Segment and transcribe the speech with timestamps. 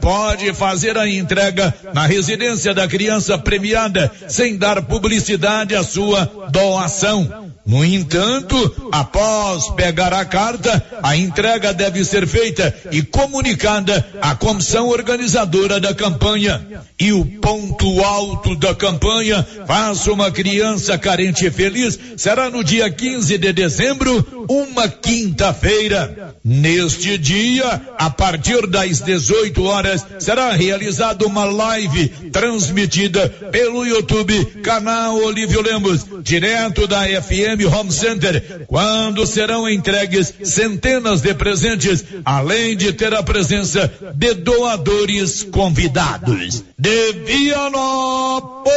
[0.00, 7.49] pode fazer a entrega na residência da criança premiada sem dar publicidade à sua doação.
[7.70, 14.88] No entanto, após pegar a carta, a entrega deve ser feita e comunicada à comissão
[14.88, 16.66] organizadora da campanha.
[16.98, 22.90] E o ponto alto da campanha, faça uma criança carente e feliz, será no dia
[22.90, 26.34] 15 de dezembro, uma quinta-feira.
[26.44, 35.16] Neste dia, a partir das 18 horas, será realizada uma live transmitida pelo YouTube, canal
[35.18, 42.92] Olívio Lemos, direto da FM Home Center, quando serão entregues centenas de presentes, além de
[42.92, 46.64] ter a presença de doadores convidados.
[46.78, 48.68] De Vianópolis,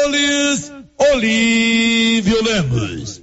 [0.98, 3.23] Olívio Lemos.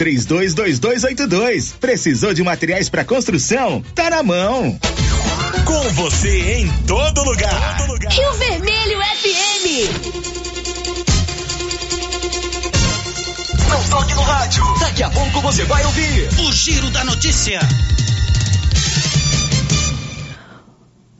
[0.01, 1.75] três 322282.
[1.79, 3.83] Precisou de materiais para construção?
[3.93, 4.79] Tá na mão.
[5.63, 7.77] Com você em todo lugar.
[7.77, 8.11] Todo lugar.
[8.11, 9.67] Rio Vermelho FM.
[13.69, 14.63] Não toque no rádio.
[14.79, 17.59] Daqui a pouco você vai ouvir o Giro da Notícia.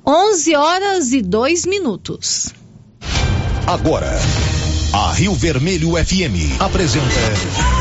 [0.07, 2.49] 11 horas e 2 minutos.
[3.67, 4.19] Agora,
[4.91, 7.80] a Rio Vermelho FM apresenta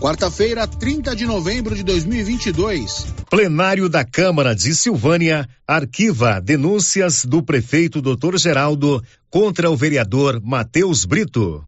[0.00, 3.06] Quarta-feira, 30 de novembro de 2022.
[3.28, 8.36] Plenário da Câmara de Silvânia arquiva denúncias do prefeito Dr.
[8.38, 11.64] Geraldo contra o vereador Matheus Brito.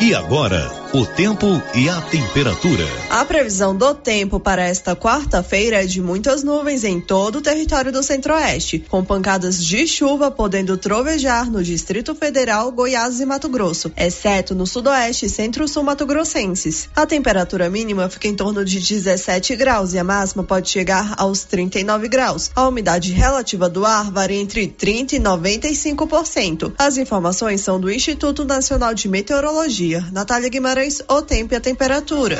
[0.00, 2.84] E agora, o tempo e a temperatura.
[3.08, 7.90] A previsão do tempo para esta quarta-feira é de muitas nuvens em todo o território
[7.90, 13.90] do Centro-Oeste, com pancadas de chuva podendo trovejar no Distrito Federal, Goiás e Mato Grosso,
[13.96, 16.90] exceto no Sudoeste e Centro-Sul Mato Grossenses.
[16.94, 21.44] A temperatura mínima fica em torno de 17 graus e a máxima pode chegar aos
[21.44, 22.50] 39 graus.
[22.54, 26.74] A umidade relativa do ar varia entre 30 e 95%.
[26.76, 30.06] As informações são do Instituto Nacional de Meteorologia.
[30.12, 32.36] Natália Guimarães, o tempo e a temperatura.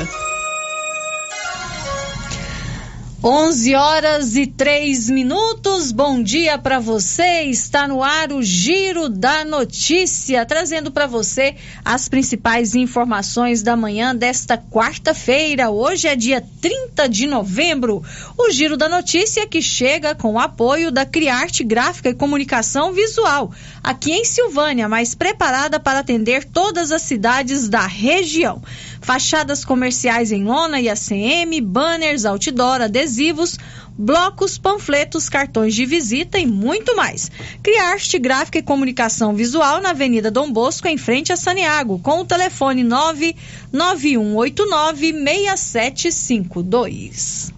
[3.25, 5.93] 11 horas e 3 minutos.
[5.93, 7.43] Bom dia para você.
[7.43, 14.13] Está no ar o Giro da Notícia, trazendo para você as principais informações da manhã
[14.13, 15.69] desta quarta-feira.
[15.69, 18.03] Hoje é dia 30 de novembro.
[18.37, 23.53] O Giro da Notícia que chega com o apoio da Criarte Gráfica e Comunicação Visual,
[23.81, 28.61] aqui em Silvânia, mais preparada para atender todas as cidades da região
[29.03, 33.59] fachadas comerciais em lona e ACM, banners, outdoor, adesivos,
[33.97, 37.29] blocos, panfletos, cartões de visita e muito mais.
[37.61, 42.25] Criarte Gráfica e Comunicação Visual na Avenida Dom Bosco, em frente a Saniago, com o
[42.25, 47.53] telefone 99189 6752.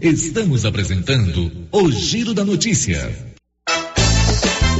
[0.00, 3.29] Estamos apresentando o Giro da Notícia.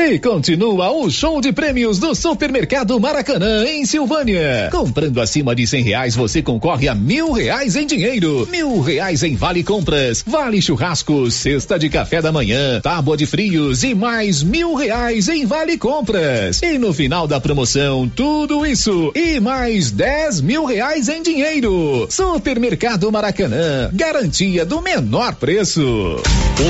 [0.00, 4.68] E continua o show de prêmios do Supermercado Maracanã, em Silvânia.
[4.70, 9.34] Comprando acima de cem reais, você concorre a mil reais em dinheiro, mil reais em
[9.34, 14.74] vale compras, vale churrasco, cesta de café da manhã, tábua de frios e mais mil
[14.74, 16.62] reais em vale compras.
[16.62, 22.06] E no final da promoção, tudo isso e mais dez mil reais em dinheiro.
[22.08, 25.82] Supermercado Maracanã, garantia do menor preço.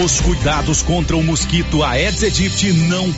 [0.03, 3.18] Os cuidados contra o mosquito Aedes aegypti não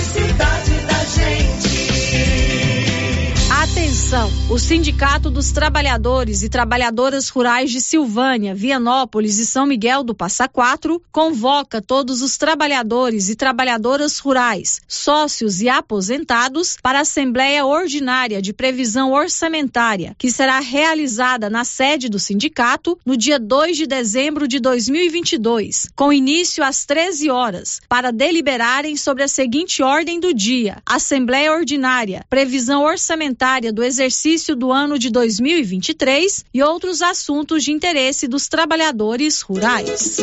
[4.49, 10.49] O Sindicato dos Trabalhadores e Trabalhadoras Rurais de Silvânia, Vianópolis e São Miguel do Passa
[10.49, 18.41] Quatro convoca todos os trabalhadores e trabalhadoras rurais, sócios e aposentados para a Assembleia Ordinária
[18.41, 24.45] de Previsão Orçamentária, que será realizada na sede do sindicato no dia 2 de dezembro
[24.45, 30.81] de 2022, com início às 13 horas, para deliberarem sobre a seguinte ordem do dia:
[30.85, 38.27] Assembleia Ordinária, Previsão Orçamentária do exercício do ano de 2023 e outros assuntos de interesse
[38.27, 40.17] dos trabalhadores rurais.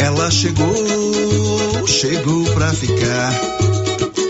[0.00, 3.40] Ela chegou, chegou pra ficar.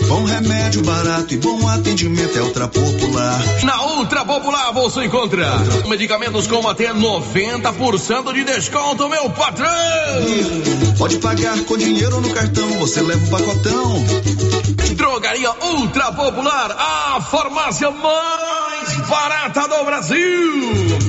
[0.07, 3.63] Bom remédio barato e bom atendimento é Ultra Popular.
[3.63, 5.47] Na Ultra Popular você encontra
[5.87, 10.88] medicamentos com até 90% de desconto, meu patrão!
[10.99, 14.05] Pode pagar com dinheiro ou no cartão, você leva o pacotão.
[14.97, 21.08] Drogaria Ultra Popular, a farmácia mais barata do Brasil.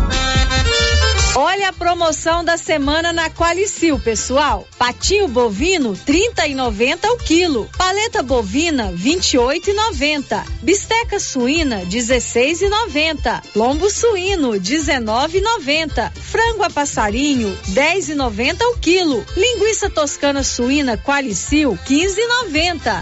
[1.33, 4.67] Olha a promoção da semana na Qualicil, pessoal.
[4.77, 7.69] Patinho bovino, trinta e noventa o quilo.
[7.77, 10.45] Paleta bovina, vinte e oito e noventa.
[10.61, 13.41] Bisteca suína, dezesseis e noventa.
[13.55, 16.11] Lombo suíno, dezenove e noventa.
[16.13, 19.25] Frango a passarinho, dez e noventa o quilo.
[19.35, 23.01] Linguiça toscana suína Qualicil, quinze e noventa.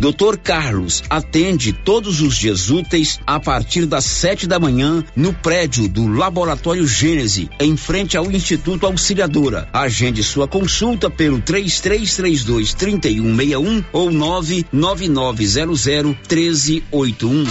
[0.00, 0.38] Dr.
[0.38, 6.06] Carlos atende todos os dias úteis a partir das sete da manhã no prédio do
[6.06, 9.68] Laboratório Gênese, em frente ao Instituto Auxiliadora.
[9.72, 15.88] Agende sua consulta pelo 3332 3161 ou 99900
[16.28, 17.44] 1381.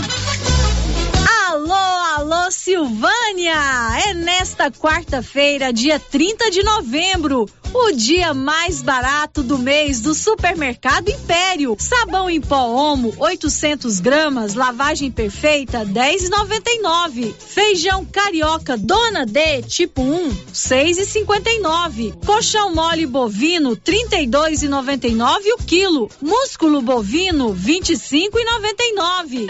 [1.49, 3.99] Alô, alô, Silvânia!
[4.07, 7.45] É nesta quarta-feira, dia 30 de novembro,
[7.85, 11.75] o dia mais barato do mês do Supermercado Império.
[11.79, 17.33] Sabão em pó Omo, 800 gramas, lavagem perfeita, 10,99.
[17.37, 22.25] Feijão carioca Dona D, tipo 1, 6,59.
[22.25, 26.09] Colchão mole bovino, 32,99 o quilo.
[26.21, 29.47] Músculo bovino, 25,99.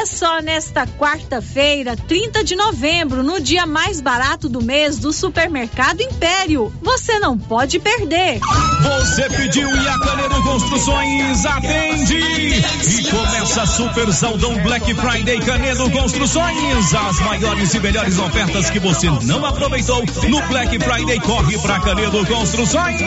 [0.00, 6.00] É só nesta quarta-feira, 30 de novembro, no dia mais barato do mês do Supermercado
[6.00, 6.72] Império.
[6.82, 8.40] Você não pode perder.
[8.82, 12.18] Você pediu e a Canedo Construções atende.
[12.18, 16.94] E começa Super Saldão Black Friday Canedo Construções.
[16.94, 21.20] As maiores e melhores ofertas que você não aproveitou no Black Friday.
[21.20, 23.00] Corre pra Canedo Construções.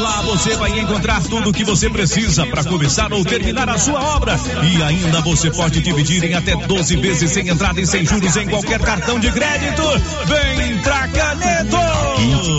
[0.00, 4.00] Lá você vai encontrar tudo o que você precisa para começar ou terminar a sua
[4.16, 4.36] obra.
[4.62, 8.48] E ainda você pode dividir em até 12 vezes sem entrada e sem juros em
[8.48, 9.82] qualquer cartão de crédito.
[10.26, 11.76] Vem pra Canedo!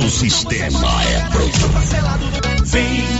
[0.05, 2.63] O sistema é pronto.
[2.65, 3.12] Vem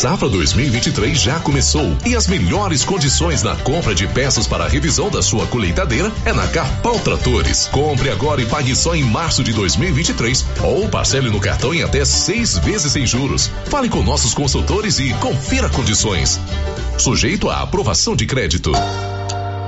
[0.00, 5.10] safra 2023 já começou e as melhores condições na compra de peças para a revisão
[5.10, 7.66] da sua colheitadeira é na Carpal Tratores.
[7.66, 12.02] Compre agora e pague só em março de 2023 ou parcele no cartão em até
[12.02, 13.50] seis vezes sem juros.
[13.66, 16.40] Fale com nossos consultores e confira condições.
[16.96, 18.72] Sujeito à aprovação de crédito.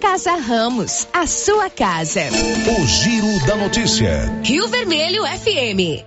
[0.00, 2.22] Casa Ramos, a sua casa.
[2.76, 4.40] O Giro da Notícia.
[4.42, 6.04] Rio Vermelho FM.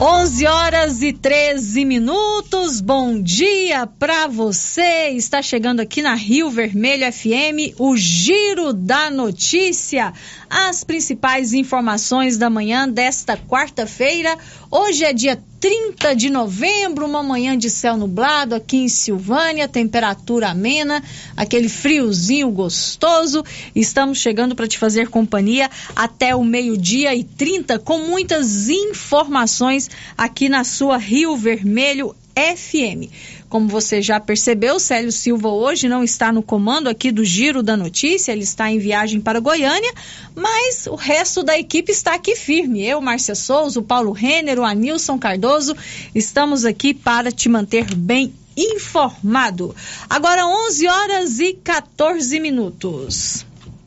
[0.00, 2.80] 11 horas e 13 minutos.
[2.80, 5.10] Bom dia para você.
[5.10, 10.12] Está chegando aqui na Rio Vermelho FM o Giro da Notícia.
[10.56, 14.38] As principais informações da manhã desta quarta-feira.
[14.70, 20.50] Hoje é dia 30 de novembro, uma manhã de céu nublado aqui em Silvânia, temperatura
[20.50, 21.02] amena,
[21.36, 23.44] aquele friozinho gostoso.
[23.74, 30.48] Estamos chegando para te fazer companhia até o meio-dia e 30 com muitas informações aqui
[30.48, 33.10] na sua Rio Vermelho FM.
[33.54, 37.76] Como você já percebeu, Célio Silva hoje não está no comando aqui do Giro da
[37.76, 39.94] Notícia, ele está em viagem para Goiânia,
[40.34, 42.84] mas o resto da equipe está aqui firme.
[42.84, 45.76] Eu, Márcia Souza, o Paulo Renner, o Anilson Cardoso,
[46.12, 49.72] estamos aqui para te manter bem informado.
[50.10, 53.46] Agora 11 horas e 14 minutos.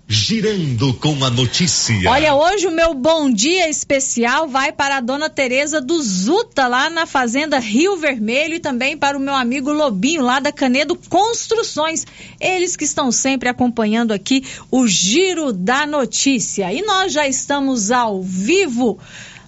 [0.10, 2.10] Girando com a notícia.
[2.10, 6.90] Olha, hoje o meu bom dia especial vai para a dona Tereza do Zuta, lá
[6.90, 12.08] na Fazenda Rio Vermelho, e também para o meu amigo Lobinho, lá da Canedo Construções.
[12.40, 16.72] Eles que estão sempre acompanhando aqui o Giro da Notícia.
[16.72, 18.98] E nós já estamos ao vivo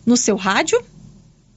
[0.05, 0.83] no seu rádio,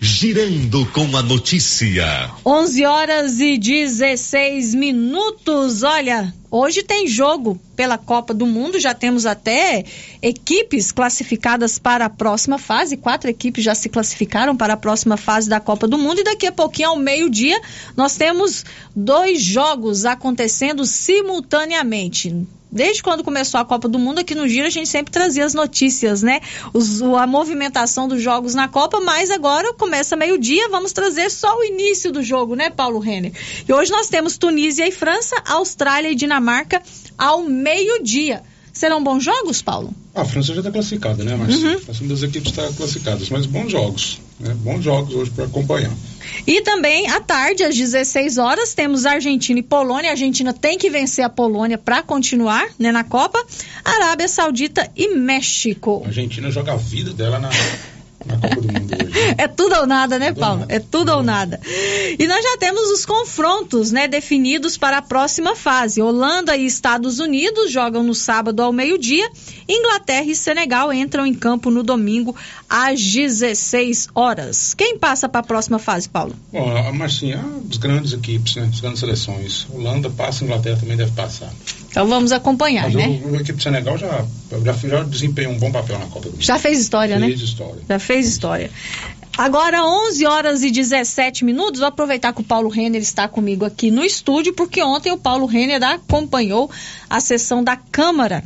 [0.00, 2.30] Girando com a notícia.
[2.46, 5.82] 11 horas e 16 minutos.
[5.82, 8.78] Olha, hoje tem jogo pela Copa do Mundo.
[8.78, 9.84] Já temos até
[10.22, 12.96] equipes classificadas para a próxima fase.
[12.96, 16.20] Quatro equipes já se classificaram para a próxima fase da Copa do Mundo.
[16.20, 17.60] E daqui a pouquinho, ao meio-dia,
[17.96, 18.64] nós temos
[18.94, 24.70] dois jogos acontecendo simultaneamente desde quando começou a Copa do Mundo, aqui no Giro a
[24.70, 26.40] gente sempre trazia as notícias, né?
[26.72, 31.64] Os, a movimentação dos jogos na Copa, mas agora começa meio-dia, vamos trazer só o
[31.64, 33.32] início do jogo, né, Paulo Renner?
[33.66, 36.82] E hoje nós temos Tunísia e França, Austrália e Dinamarca
[37.16, 38.42] ao meio-dia.
[38.72, 39.92] Serão bons jogos, Paulo?
[40.14, 41.68] A França já está classificada, né, Marcelo?
[41.68, 41.80] Uhum.
[41.88, 44.54] A das equipes está classificadas, mas bons jogos, né?
[44.54, 45.92] Bons jogos hoje para acompanhar.
[46.46, 50.10] E também à tarde, às 16 horas, temos Argentina e Polônia.
[50.10, 53.42] A Argentina tem que vencer a Polônia para continuar né, na Copa.
[53.84, 56.02] Arábia Saudita e México.
[56.04, 57.50] A Argentina joga a vida dela na
[59.36, 60.64] É tudo ou nada, né, Paulo?
[60.68, 61.60] É tudo ou nada.
[62.18, 66.02] E nós já temos os confrontos, né, definidos para a próxima fase.
[66.02, 69.30] Holanda e Estados Unidos jogam no sábado ao meio-dia.
[69.68, 72.34] Inglaterra e Senegal entram em campo no domingo
[72.68, 74.74] às 16 horas.
[74.74, 76.34] Quem passa para a próxima fase, Paulo?
[76.52, 79.66] Bom, a Marcinha, as grandes equipes, né, as grandes seleções.
[79.72, 81.52] Holanda passa, Inglaterra também deve passar.
[81.90, 83.20] Então vamos acompanhar, Mas né?
[83.24, 84.24] O, a equipe do Senegal já,
[84.64, 86.42] já, já desempenhou um bom papel na Copa do Mundo.
[86.42, 87.28] Já fez história, fez né?
[87.28, 87.82] Fez história.
[87.88, 88.70] Já fez história.
[89.38, 91.78] Agora, 11 horas e 17 minutos.
[91.78, 95.46] Vou aproveitar que o Paulo Renner está comigo aqui no estúdio, porque ontem o Paulo
[95.46, 96.68] Renner acompanhou
[97.08, 98.42] a sessão da Câmara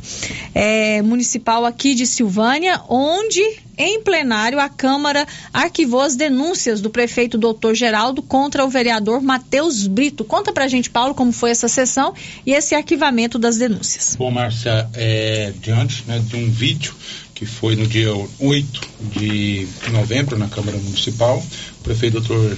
[0.53, 3.41] é, Municipal aqui de Silvânia, onde,
[3.75, 9.87] em plenário, a Câmara arquivou as denúncias do prefeito doutor Geraldo contra o vereador Matheus
[9.87, 10.23] Brito.
[10.23, 12.13] Conta pra gente, Paulo, como foi essa sessão
[12.45, 14.15] e esse arquivamento das denúncias.
[14.15, 16.93] Bom, Márcia, é, diante né, de um vídeo
[17.33, 18.81] que foi no dia 8
[19.15, 21.43] de novembro na Câmara Municipal.
[21.79, 22.57] O prefeito doutor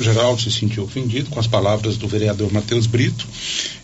[0.00, 3.26] Geraldo se sentiu ofendido com as palavras do vereador Matheus Brito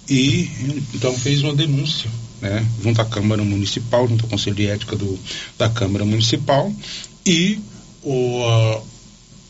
[0.08, 0.50] e
[0.94, 5.18] então fez uma denúncia né, junto à Câmara Municipal, junto ao Conselho de Ética do,
[5.56, 6.72] da Câmara Municipal
[7.24, 7.60] e
[8.02, 8.82] o, uh,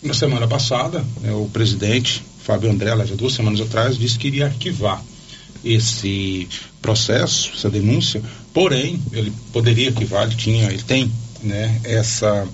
[0.02, 4.46] na semana passada né, o presidente Fábio André, já duas semanas atrás, disse que iria
[4.46, 5.02] arquivar
[5.64, 6.48] esse
[6.80, 11.10] processo, essa denúncia, porém, ele poderia arquivar, ele tinha, ele tem
[11.42, 12.46] né, essa,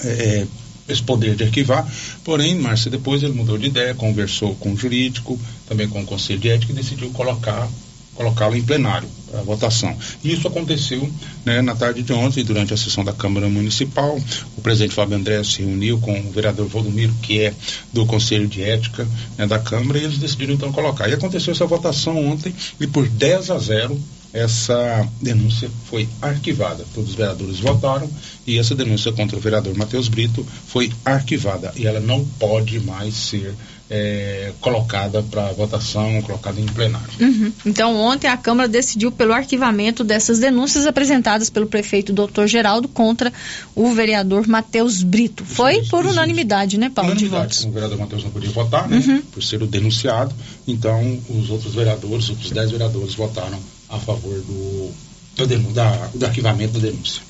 [0.00, 0.46] é,
[0.88, 1.86] esse poder de arquivar,
[2.24, 6.38] porém, Márcia, depois ele mudou de ideia, conversou com o jurídico, também com o conselho
[6.38, 7.68] de ética e decidiu colocar
[8.14, 9.96] colocá-lo em plenário, a votação.
[10.22, 11.08] E isso aconteceu
[11.44, 14.18] né, na tarde de ontem, durante a sessão da Câmara Municipal.
[14.56, 17.54] O presidente Fábio André se reuniu com o vereador Valdomiro, que é
[17.92, 21.08] do Conselho de Ética né, da Câmara, e eles decidiram então colocar.
[21.08, 24.00] E aconteceu essa votação ontem, e por 10 a 0
[24.32, 26.84] essa denúncia foi arquivada.
[26.94, 28.10] Todos os vereadores votaram
[28.46, 33.14] e essa denúncia contra o vereador Matheus Brito foi arquivada e ela não pode mais
[33.14, 33.54] ser
[33.94, 37.10] é, colocada para votação, colocada em plenário.
[37.20, 37.52] Uhum.
[37.66, 42.46] Então, ontem a Câmara decidiu pelo arquivamento dessas denúncias apresentadas pelo prefeito Dr.
[42.46, 43.30] Geraldo contra
[43.74, 45.44] o vereador Matheus Brito.
[45.44, 47.10] Isso, Foi isso, por isso, unanimidade, né, Paulo?
[47.10, 47.66] Unanimidade.
[47.66, 48.96] O vereador Matheus não podia votar, né?
[48.96, 49.20] Uhum.
[49.20, 50.34] Por ser o denunciado.
[50.66, 53.58] Então, os outros vereadores, os outros dez vereadores votaram
[53.90, 54.90] a favor do,
[55.36, 57.22] do, da, do arquivamento da denúncia.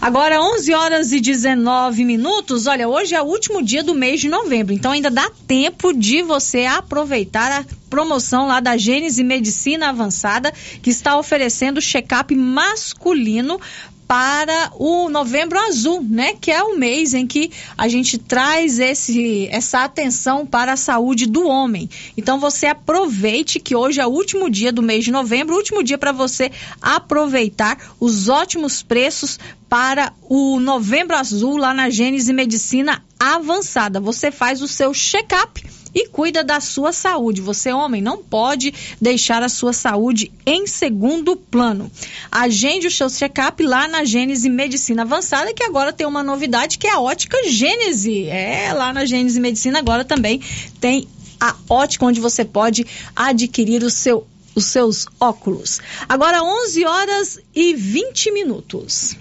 [0.00, 2.66] Agora, 11 horas e 19 minutos.
[2.66, 6.22] Olha, hoje é o último dia do mês de novembro, então ainda dá tempo de
[6.22, 13.60] você aproveitar a promoção lá da Gênese Medicina Avançada, que está oferecendo check-up masculino
[14.06, 16.34] para o Novembro Azul, né?
[16.40, 21.26] Que é o mês em que a gente traz esse, essa atenção para a saúde
[21.26, 21.88] do homem.
[22.16, 25.98] Então você aproveite que hoje é o último dia do mês de novembro, último dia
[25.98, 29.38] para você aproveitar os ótimos preços
[29.68, 34.00] para o Novembro Azul lá na Gênese Medicina Avançada.
[34.00, 37.40] Você faz o seu check-up e cuida da sua saúde.
[37.40, 41.90] Você, homem, não pode deixar a sua saúde em segundo plano.
[42.30, 46.86] Agende o seu check-up lá na Gênese Medicina Avançada, que agora tem uma novidade que
[46.86, 48.26] é a ótica Gênese.
[48.26, 50.40] É, lá na Gênese Medicina agora também
[50.80, 51.06] tem
[51.40, 55.80] a ótica onde você pode adquirir o seu os seus óculos.
[56.08, 59.16] Agora 11 horas e 20 minutos.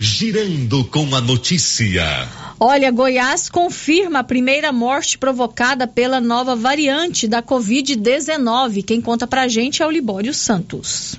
[0.00, 2.04] Girando com a notícia.
[2.60, 8.84] Olha, Goiás confirma a primeira morte provocada pela nova variante da Covid-19.
[8.84, 11.16] Quem conta pra gente é o Libório Santos.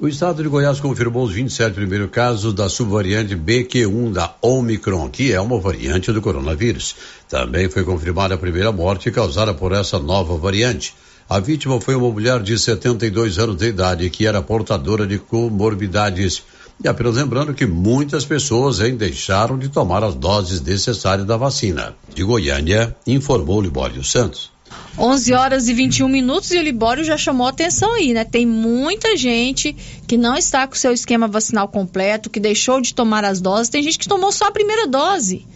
[0.00, 5.32] O estado de Goiás confirmou os 27 primeiros casos da subvariante BQ1 da Omicron, que
[5.32, 6.96] é uma variante do coronavírus.
[7.28, 10.92] Também foi confirmada a primeira morte causada por essa nova variante.
[11.30, 16.42] A vítima foi uma mulher de 72 anos de idade que era portadora de comorbidades
[16.84, 21.96] e apenas lembrando que muitas pessoas ainda deixaram de tomar as doses necessárias da vacina.
[22.14, 24.52] De Goiânia, informou Libório Santos.
[24.98, 28.24] 11 horas e 21 minutos e o Libório já chamou atenção aí, né?
[28.24, 29.74] Tem muita gente
[30.06, 33.70] que não está com o seu esquema vacinal completo, que deixou de tomar as doses.
[33.70, 35.46] Tem gente que tomou só a primeira dose.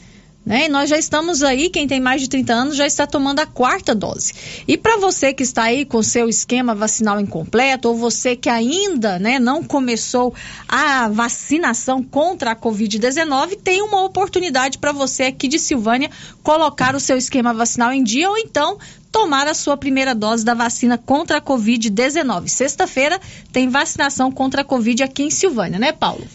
[0.48, 0.64] Né?
[0.64, 3.44] E nós já estamos aí, quem tem mais de 30 anos já está tomando a
[3.44, 4.32] quarta dose.
[4.66, 9.18] E para você que está aí com seu esquema vacinal incompleto, ou você que ainda
[9.18, 10.34] né, não começou
[10.66, 16.10] a vacinação contra a Covid-19, tem uma oportunidade para você aqui de Silvânia
[16.42, 18.78] colocar o seu esquema vacinal em dia ou então
[19.12, 22.48] tomar a sua primeira dose da vacina contra a Covid-19.
[22.48, 23.20] Sexta-feira
[23.52, 26.26] tem vacinação contra a Covid aqui em Silvânia, né, Paulo?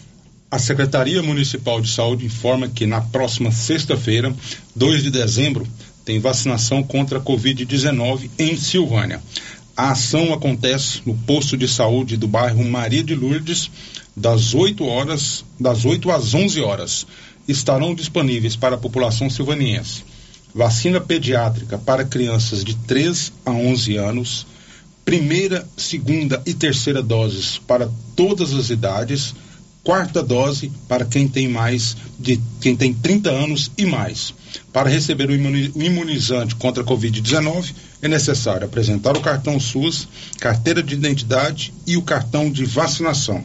[0.54, 4.32] A Secretaria Municipal de Saúde informa que na próxima sexta-feira,
[4.76, 5.66] 2 de dezembro,
[6.04, 9.20] tem vacinação contra a Covid-19 em Silvânia.
[9.76, 13.68] A ação acontece no posto de saúde do bairro Maria de Lourdes,
[14.16, 17.04] das 8 horas, das 8 às 11 horas.
[17.48, 20.04] Estarão disponíveis para a população silvaniense
[20.54, 24.46] vacina pediátrica para crianças de 3 a 11 anos,
[25.04, 29.34] primeira, segunda e terceira doses para todas as idades
[29.84, 34.32] quarta dose para quem tem mais de quem tem 30 anos e mais.
[34.72, 35.34] Para receber o
[35.82, 40.08] imunizante contra a Covid-19, é necessário apresentar o cartão SUS,
[40.40, 43.44] carteira de identidade e o cartão de vacinação.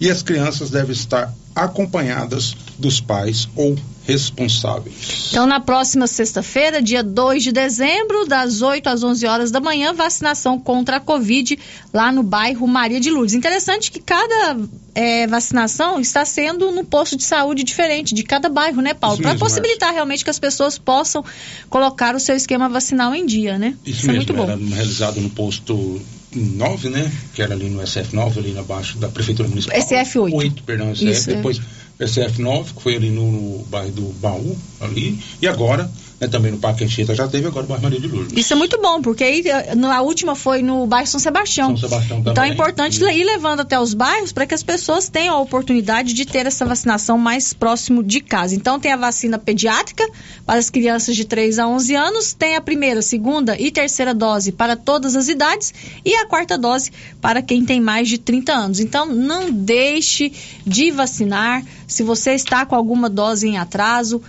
[0.00, 5.28] E as crianças devem estar acompanhadas dos pais ou responsáveis.
[5.30, 9.92] Então, na próxima sexta-feira, dia 2 de dezembro, das 8 às 11 horas da manhã,
[9.92, 11.58] vacinação contra a Covid
[11.92, 13.34] lá no bairro Maria de Lourdes.
[13.34, 14.58] Interessante que cada
[14.94, 19.18] é, vacinação está sendo no posto de saúde diferente de cada bairro, né, Paulo?
[19.18, 19.94] Para possibilitar Marcia.
[19.94, 21.24] realmente que as pessoas possam
[21.70, 23.74] colocar o seu esquema vacinal em dia, né?
[23.84, 24.44] Isso, Isso mesmo, é muito bom.
[24.44, 26.00] Era realizado no posto
[26.34, 27.10] 9, né?
[27.34, 29.78] Que era ali no SF9, ali abaixo da Prefeitura Municipal.
[29.78, 30.32] SF8.
[30.32, 31.10] 8, perdão, SF.
[31.10, 31.34] Isso, é.
[31.34, 31.81] Depois é.
[32.00, 35.18] SF9, que foi ali no, no bairro do Baú, ali.
[35.40, 35.90] E agora
[36.22, 38.32] né, também no Parque Anchieta já teve, agora o bairro Maria de Lourdes.
[38.36, 41.76] Isso é muito bom, porque aí eh, a última foi no bairro São Sebastião.
[41.76, 42.32] São Sebastião também.
[42.32, 46.14] Então é importante ir levando até os bairros para que as pessoas tenham a oportunidade
[46.14, 48.54] de ter essa vacinação mais próximo de casa.
[48.54, 50.08] Então tem a vacina pediátrica
[50.46, 54.52] para as crianças de 3 a 11 anos, tem a primeira, segunda e terceira dose
[54.52, 58.80] para todas as idades e a quarta dose para quem tem mais de 30 anos.
[58.80, 60.32] Então não deixe
[60.64, 61.64] de vacinar.
[61.88, 64.22] Se você está com alguma dose em atraso,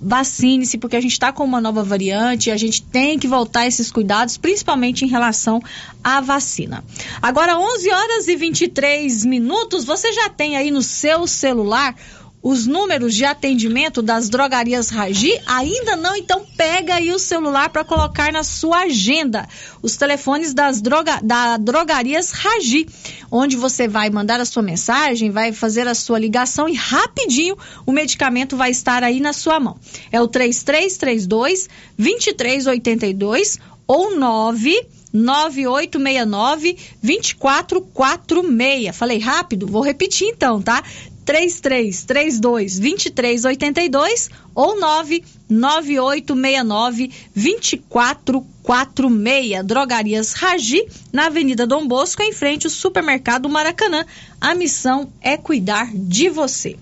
[0.00, 3.66] vacine-se, porque a gente está com uma nova variante e a gente tem que voltar
[3.66, 5.62] esses cuidados, principalmente em relação
[6.02, 6.82] à vacina.
[7.20, 11.94] Agora, 11 horas e 23 minutos, você já tem aí no seu celular
[12.42, 17.84] os números de atendimento das drogarias Ragi ainda não, então pega aí o celular para
[17.84, 19.46] colocar na sua agenda
[19.82, 22.88] os telefones das droga, da drogarias Ragi,
[23.30, 27.92] onde você vai mandar a sua mensagem, vai fazer a sua ligação e rapidinho o
[27.92, 29.78] medicamento vai estar aí na sua mão.
[30.10, 38.96] É o 3332 2382 ou 9 9869 2446.
[38.96, 39.66] Falei rápido?
[39.66, 40.82] Vou repetir então, tá?
[41.30, 49.64] 3332 2382 ou 99869 2446.
[49.64, 54.04] Drogarias Ragi, na Avenida Dom Bosco, em frente ao Supermercado Maracanã.
[54.40, 56.76] A missão é cuidar de você.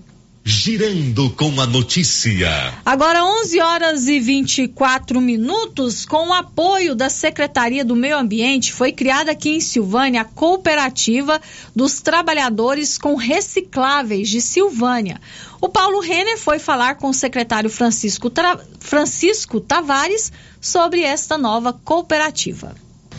[0.51, 2.73] Girando com a notícia.
[2.83, 8.91] Agora 11 horas e 24 minutos, com o apoio da Secretaria do Meio Ambiente, foi
[8.91, 11.39] criada aqui em Silvânia a cooperativa
[11.75, 15.21] dos trabalhadores com recicláveis de Silvânia.
[15.61, 18.59] O Paulo Renner foi falar com o secretário Francisco, Tra...
[18.79, 22.73] Francisco Tavares sobre esta nova cooperativa.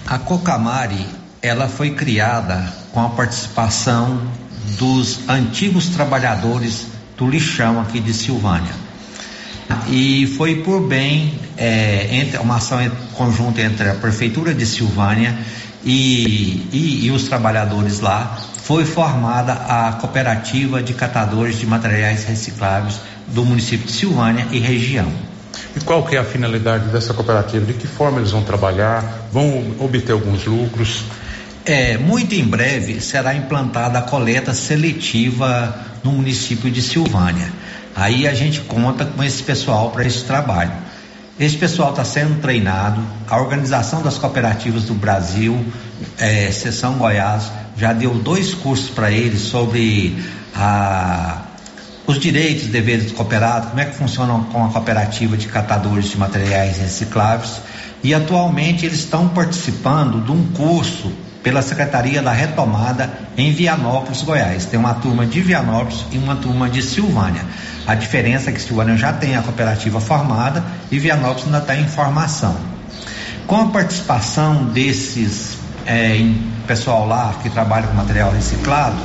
[0.04, 1.06] A Cocamari,
[1.40, 4.20] ela foi criada com a participação
[4.76, 8.72] dos antigos trabalhadores do lixão aqui de Silvânia.
[9.88, 12.78] E foi por bem, é, entre, uma ação
[13.12, 15.37] conjunta entre a Prefeitura de Silvânia
[15.85, 23.00] e, e, e os trabalhadores lá, foi formada a Cooperativa de Catadores de Materiais Recicláveis
[23.28, 25.12] do município de Silvânia e região.
[25.76, 27.64] E qual que é a finalidade dessa cooperativa?
[27.64, 29.28] De que forma eles vão trabalhar?
[29.30, 31.04] Vão obter alguns lucros?
[31.70, 37.48] É, muito em breve será implantada a coleta seletiva no município de Silvânia.
[37.94, 40.72] Aí a gente conta com esse pessoal para esse trabalho.
[41.38, 45.64] Esse pessoal está sendo treinado, a Organização das Cooperativas do Brasil,
[46.18, 50.20] é, Seção Goiás, já deu dois cursos para eles sobre
[50.52, 51.42] a,
[52.04, 56.06] os direitos e deveres do cooperado, como é que funciona com a cooperativa de catadores
[56.06, 57.61] de materiais recicláveis.
[58.02, 64.66] E atualmente eles estão participando de um curso pela Secretaria da Retomada em Vianópolis, Goiás.
[64.66, 67.44] Tem uma turma de Vianópolis e uma turma de Silvânia.
[67.87, 71.87] A diferença é que Silvânia já tem a cooperativa formada e Vianópolis ainda está em
[71.87, 72.57] formação.
[73.46, 76.18] Com a participação desses é,
[76.66, 78.96] pessoal lá que trabalha com material reciclado,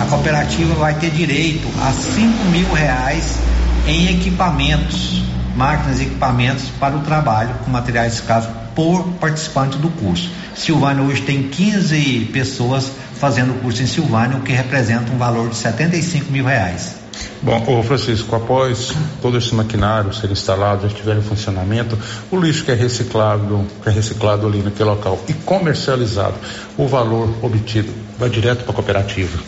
[0.00, 3.38] a cooperativa vai ter direito a 5 mil reais
[3.86, 5.24] em equipamentos,
[5.56, 10.30] máquinas e equipamentos para o trabalho com materiais reciclados por participante do curso.
[10.54, 15.48] Silvânia hoje tem 15 pessoas fazendo o curso em Silvânia, o que representa um valor
[15.48, 17.02] de 75 mil reais.
[17.42, 21.98] Bom, ô Francisco, após todo esse maquinário ser instalado, já estiver em funcionamento,
[22.30, 26.34] o lixo que é reciclado, que é reciclado ali naquele local e comercializado,
[26.76, 29.38] o valor obtido vai direto para a cooperativa.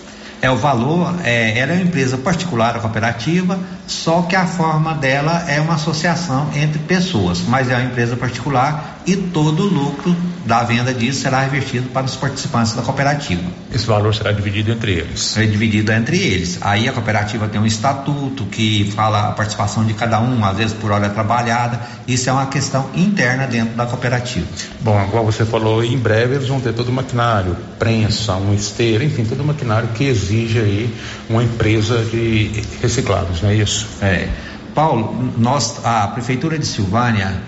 [0.43, 4.95] É o valor, é, ela é uma empresa particular, a cooperativa, só que a forma
[4.95, 10.17] dela é uma associação entre pessoas, mas é uma empresa particular e todo o lucro
[10.47, 13.43] da venda disso será revertido para os participantes da cooperativa.
[13.73, 15.37] Esse valor será dividido entre eles?
[15.37, 16.59] É dividido entre eles.
[16.61, 20.75] Aí a cooperativa tem um estatuto que fala a participação de cada um, às vezes
[20.75, 21.81] por hora trabalhada.
[22.07, 24.47] Isso é uma questão interna dentro da cooperativa.
[24.81, 29.03] Bom, agora você falou, em breve eles vão ter todo o maquinário, prensa, um esteiro,
[29.03, 30.95] enfim, todo o maquinário que exige aí
[31.29, 33.74] uma empresa de reciclados, não é isso?
[34.01, 34.29] É.
[34.75, 37.41] Paulo, nós, a Prefeitura de Silvânia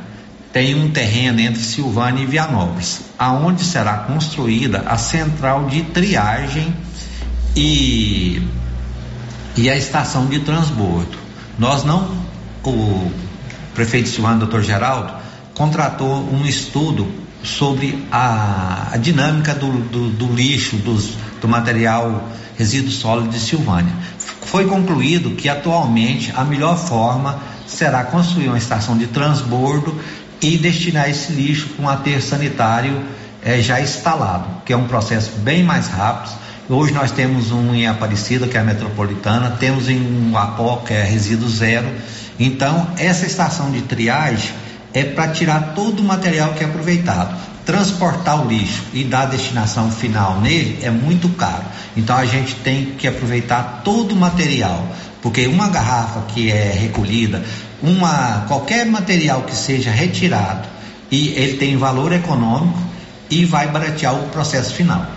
[0.53, 6.75] tem um terreno entre Silvânia e Vianópolis, aonde será construída a central de triagem
[7.55, 8.41] e,
[9.57, 11.19] e a estação de transbordo.
[11.59, 12.17] Nós não,
[12.65, 13.11] o
[13.75, 15.13] prefeito Silvânia, doutor Geraldo,
[15.55, 17.07] contratou um estudo
[17.43, 23.93] sobre a, a dinâmica do, do, do lixo, dos, do material resíduo sólido de Silvânia.
[24.47, 29.95] Foi concluído que atualmente a melhor forma será construir uma estação de transbordo
[30.41, 33.03] e destinar esse lixo para um aterro sanitário
[33.45, 36.33] é, já instalado, que é um processo bem mais rápido.
[36.69, 40.93] Hoje nós temos um em Aparecida, que é a metropolitana, temos em um Apó, que
[40.93, 41.89] é resíduo zero.
[42.39, 44.53] Então, essa estação de triagem
[44.93, 47.37] é para tirar todo o material que é aproveitado.
[47.67, 51.65] Transportar o lixo e dar a destinação final nele é muito caro.
[51.97, 54.87] Então, a gente tem que aproveitar todo o material,
[55.21, 57.45] porque uma garrafa que é recolhida,
[57.83, 60.69] uma, qualquer material que seja retirado
[61.11, 62.79] e ele tem valor econômico
[63.29, 65.16] e vai baratear o processo final.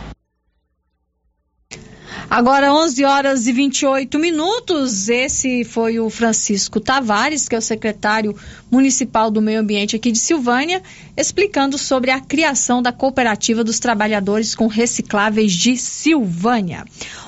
[2.29, 5.09] Agora 11 horas e 28 minutos.
[5.09, 8.35] Esse foi o Francisco Tavares, que é o secretário
[8.69, 10.83] municipal do Meio Ambiente aqui de Silvânia,
[11.17, 16.85] explicando sobre a criação da cooperativa dos trabalhadores com recicláveis de Silvânia.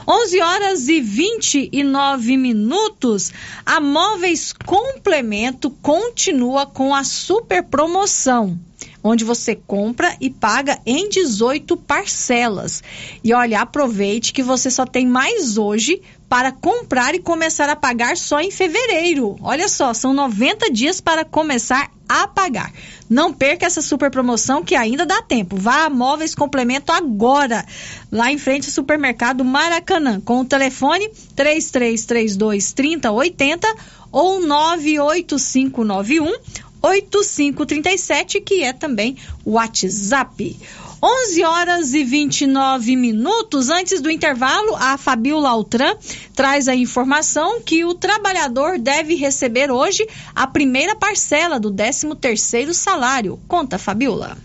[0.07, 3.31] 11 horas e 29 minutos.
[3.65, 8.55] A Móveis Complemento continua com a super promoção
[9.03, 12.83] onde você compra e paga em 18 parcelas.
[13.23, 18.15] E olha, aproveite que você só tem mais hoje para comprar e começar a pagar
[18.15, 19.35] só em fevereiro.
[19.41, 22.71] Olha só, são 90 dias para começar a pagar.
[23.09, 25.57] Não perca essa super promoção que ainda dá tempo.
[25.57, 27.65] Vá a Móveis Complemento agora,
[28.09, 33.67] lá em frente ao supermercado Maracanã, com o telefone 3332 3080
[34.11, 36.33] ou 98591
[36.81, 40.57] 8537, que é também o WhatsApp.
[41.03, 43.69] 11 horas e 29 minutos.
[43.69, 45.95] Antes do intervalo, a Fabiola Altran
[46.35, 53.39] traz a informação que o trabalhador deve receber hoje a primeira parcela do 13º salário.
[53.47, 54.37] Conta, Fabiola.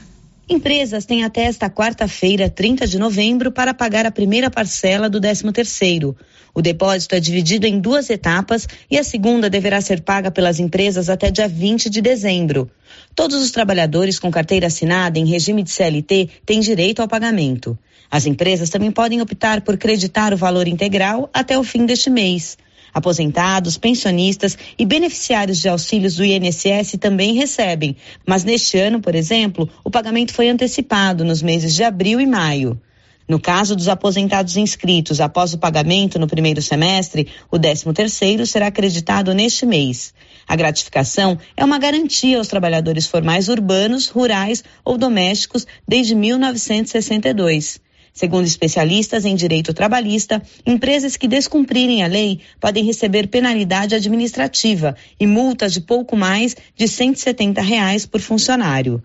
[0.48, 6.14] Empresas têm até esta quarta-feira, 30 de novembro, para pagar a primeira parcela do 13º.
[6.56, 11.10] O depósito é dividido em duas etapas e a segunda deverá ser paga pelas empresas
[11.10, 12.70] até dia 20 de dezembro.
[13.14, 17.78] Todos os trabalhadores com carteira assinada em regime de CLT têm direito ao pagamento.
[18.10, 22.56] As empresas também podem optar por creditar o valor integral até o fim deste mês.
[22.94, 27.94] Aposentados, pensionistas e beneficiários de auxílios do INSS também recebem,
[28.26, 32.80] mas neste ano, por exemplo, o pagamento foi antecipado nos meses de abril e maio.
[33.28, 39.34] No caso dos aposentados inscritos após o pagamento no primeiro semestre, o 13º será acreditado
[39.34, 40.14] neste mês.
[40.46, 47.80] A gratificação é uma garantia aos trabalhadores formais urbanos, rurais ou domésticos desde 1962.
[48.12, 55.26] Segundo especialistas em direito trabalhista, empresas que descumprirem a lei podem receber penalidade administrativa e
[55.26, 59.02] multas de pouco mais de 170 reais por funcionário.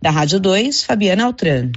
[0.00, 1.72] Da Rádio 2, Fabiana Altran.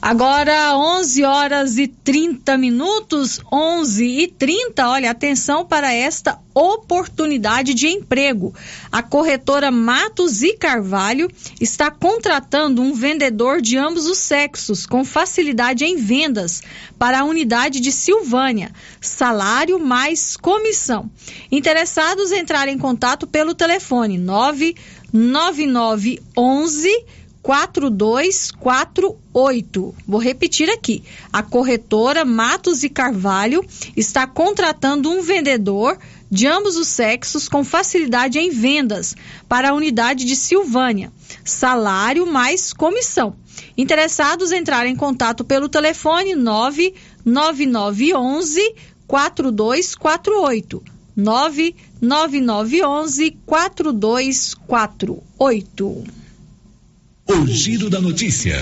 [0.00, 4.88] Agora 11 horas e 30 minutos, 11 e 30.
[4.88, 8.54] Olha, atenção para esta oportunidade de emprego.
[8.92, 11.30] A corretora Matos e Carvalho
[11.60, 16.62] está contratando um vendedor de ambos os sexos com facilidade em vendas
[16.98, 18.70] para a unidade de Silvânia.
[19.00, 21.10] Salário mais comissão.
[21.50, 27.04] Interessados entrarem em contato pelo telefone 99911
[27.46, 29.94] 4248.
[30.04, 31.04] Vou repetir aqui.
[31.32, 33.64] A corretora Matos e Carvalho
[33.96, 35.96] está contratando um vendedor
[36.28, 39.14] de ambos os sexos com facilidade em vendas
[39.48, 41.12] para a unidade de Silvânia.
[41.44, 43.36] Salário mais comissão.
[43.78, 48.74] Interessados entrarem em contato pelo telefone 99911
[49.06, 50.82] 4248.
[51.16, 56.25] 99911 4248.
[57.28, 58.54] O Giro da Notícia.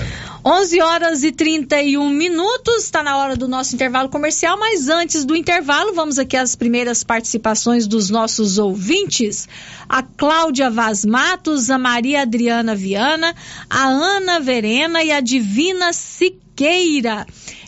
[0.43, 5.35] 11 horas e 31 minutos, está na hora do nosso intervalo comercial, mas antes do
[5.35, 9.47] intervalo, vamos aqui às primeiras participações dos nossos ouvintes.
[9.87, 13.35] A Cláudia Vaz Matos, a Maria Adriana Viana,
[13.69, 17.27] a Ana Verena e a Divina Siqueira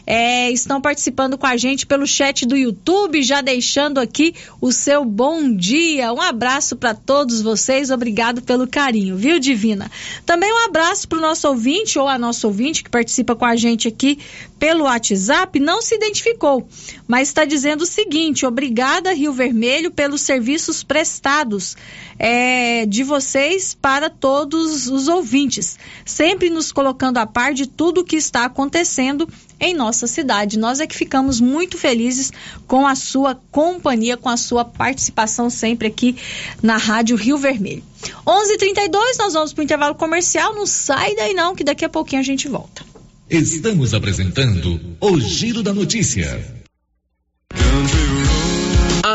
[0.10, 5.04] é, estão participando com a gente pelo chat do YouTube, já deixando aqui o seu
[5.04, 6.13] bom dia.
[6.13, 9.91] Um abraço para todos vocês, obrigado pelo carinho, viu, Divina?
[10.26, 13.58] Também um abraço para o nosso ouvinte ou a nossa ouvinte que participa com a
[13.58, 14.17] gente aqui
[14.58, 16.67] pelo WhatsApp, não se identificou,
[17.06, 21.76] mas está dizendo o seguinte: obrigada, Rio Vermelho, pelos serviços prestados
[22.17, 28.06] é, de vocês para todos os ouvintes, sempre nos colocando a par de tudo o
[28.06, 29.28] que está acontecendo
[29.60, 30.58] em nossa cidade.
[30.58, 32.32] Nós é que ficamos muito felizes
[32.67, 36.15] com a sua companhia, com a sua participação sempre aqui
[36.62, 37.84] na Rádio Rio Vermelho.
[38.26, 40.54] 11:32 nós vamos para o intervalo comercial.
[40.54, 42.86] Não sai daí não, que daqui a pouquinho a gente volta.
[43.30, 46.58] Estamos apresentando o Giro da Notícia.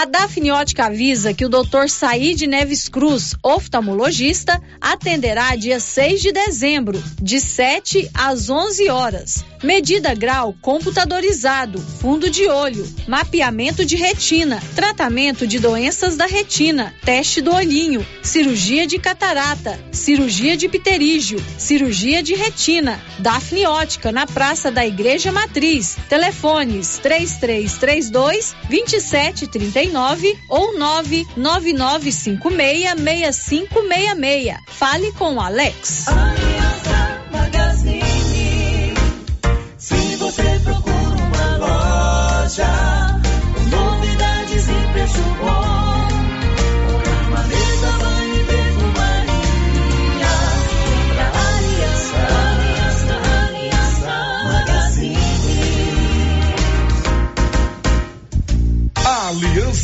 [0.00, 1.86] A Dafniótica avisa que o Dr.
[1.90, 9.44] Said Neves Cruz, oftalmologista, atenderá dia 6 de dezembro, de 7 às 11 horas.
[9.62, 17.42] Medida grau computadorizado, fundo de olho, mapeamento de retina, tratamento de doenças da retina, teste
[17.42, 22.98] do olhinho, cirurgia de catarata, cirurgia de pterígio, cirurgia de retina.
[23.18, 25.98] Dafne Ótica, na Praça da Igreja Matriz.
[26.08, 28.56] Telefones 3332
[29.90, 34.56] 2739 ou 99956 6566.
[34.66, 36.06] Fale com Alex.
[36.06, 36.59] Magazine.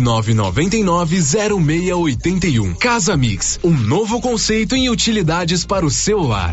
[0.00, 2.76] 99990681.
[2.76, 6.52] Casa Mix, um novo conceito em utilidades para o seu lar.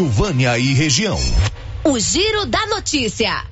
[0.00, 1.18] Silvânia e região.
[1.84, 3.44] O Giro da Notícia.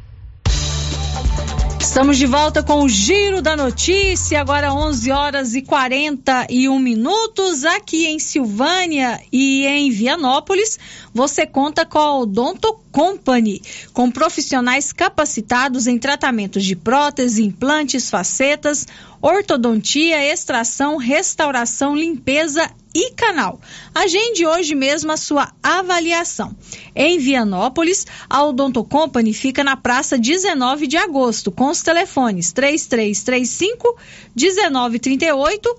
[1.79, 7.67] Estamos de volta com o Giro da Notícia, agora 11 horas e 41 minutos.
[7.67, 10.79] Aqui em Silvânia e em Vianópolis,
[11.13, 13.61] você conta com a Odonto Company,
[13.93, 18.87] com profissionais capacitados em tratamentos de prótese, implantes, facetas,
[19.21, 23.61] ortodontia, extração, restauração, limpeza e canal.
[23.95, 26.57] Agende hoje mesmo a sua avaliação.
[26.97, 33.97] Em Vianópolis, a Odonto Company fica na praça 19 de agosto, com os telefones 3335
[34.35, 35.77] 1938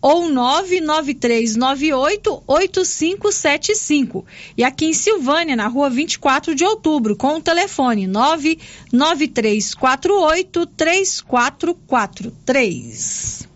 [0.00, 4.24] ou 99398 8575.
[4.56, 13.47] E aqui em Silvânia, na rua 24 de outubro, com o telefone 99348 3443.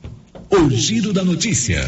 [0.54, 1.80] O Giro da Notícia.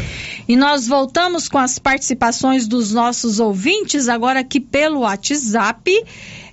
[0.47, 6.03] E nós voltamos com as participações dos nossos ouvintes, agora aqui pelo WhatsApp.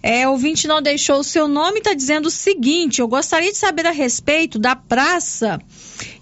[0.02, 3.56] É, o ouvinte não deixou o seu nome, está dizendo o seguinte: eu gostaria de
[3.56, 5.58] saber a respeito da praça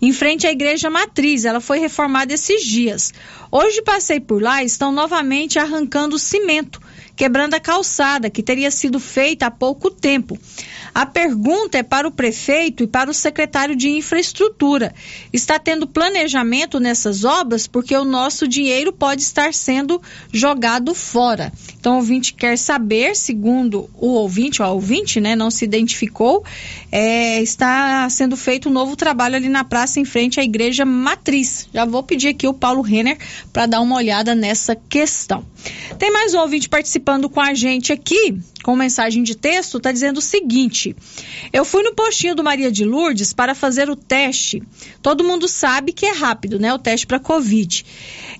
[0.00, 1.44] em frente à igreja matriz.
[1.44, 3.12] Ela foi reformada esses dias.
[3.50, 6.80] Hoje passei por lá estão novamente arrancando cimento,
[7.16, 10.38] quebrando a calçada, que teria sido feita há pouco tempo.
[10.94, 14.94] A pergunta é para o prefeito e para o secretário de infraestrutura.
[15.32, 20.00] Está tendo planejamento nessas obras porque o nosso dinheiro pode estar sendo
[20.32, 21.52] jogado fora.
[21.78, 26.44] Então, o ouvinte quer saber, segundo o ouvinte, ou a ouvinte, né, não se identificou,
[26.92, 31.68] é, está sendo feito um novo trabalho ali na praça em frente à igreja matriz.
[31.72, 33.16] Já vou pedir aqui o Paulo Renner
[33.52, 35.44] para dar uma olhada nessa questão.
[35.98, 40.18] Tem mais um ouvinte participando com a gente aqui, com mensagem de texto, está dizendo
[40.18, 40.94] o seguinte:
[41.52, 44.62] Eu fui no postinho do Maria de Lourdes para fazer o teste.
[45.02, 46.72] Todo mundo sabe que é rápido, né?
[46.72, 47.84] O teste para Covid.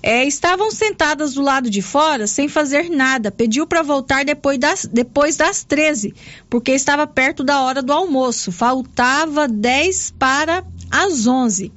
[0.03, 3.31] É, estavam sentadas do lado de fora sem fazer nada.
[3.31, 6.13] Pediu para voltar depois das, depois das 13,
[6.49, 8.51] porque estava perto da hora do almoço.
[8.51, 11.71] Faltava 10 para às 11.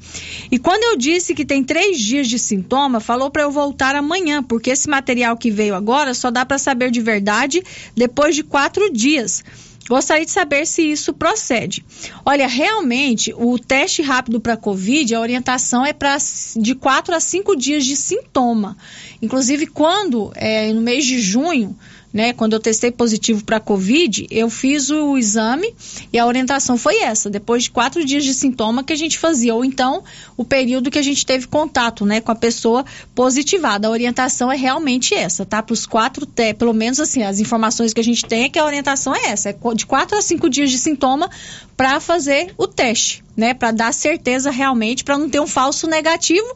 [0.50, 4.42] E quando eu disse que tem três dias de sintoma, falou para eu voltar amanhã,
[4.42, 7.62] porque esse material que veio agora só dá para saber de verdade
[7.94, 9.44] depois de quatro dias.
[9.88, 11.84] Gostaria de saber se isso procede.
[12.24, 16.16] Olha, realmente, o teste rápido para Covid, a orientação é para
[16.56, 18.78] de quatro a cinco dias de sintoma.
[19.20, 21.76] Inclusive, quando, é, no mês de junho,
[22.14, 25.74] né, quando eu testei positivo para Covid, eu fiz o exame
[26.12, 29.52] e a orientação foi essa, depois de quatro dias de sintoma que a gente fazia,
[29.52, 30.04] ou então
[30.36, 32.84] o período que a gente teve contato, né, com a pessoa
[33.16, 33.88] positivada.
[33.88, 35.60] A orientação é realmente essa, tá?
[35.60, 36.24] Para os quatro,
[36.56, 39.50] pelo menos assim, as informações que a gente tem é que a orientação é essa,
[39.50, 41.28] é de quatro a cinco dias de sintoma
[41.76, 46.54] para fazer o teste, né, para dar certeza realmente, para não ter um falso negativo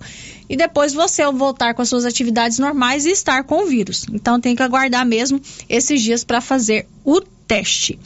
[0.49, 4.07] e depois você voltar com as suas atividades normais e estar com o vírus.
[4.12, 7.99] Então tem que aguardar mesmo esses dias para fazer o teste.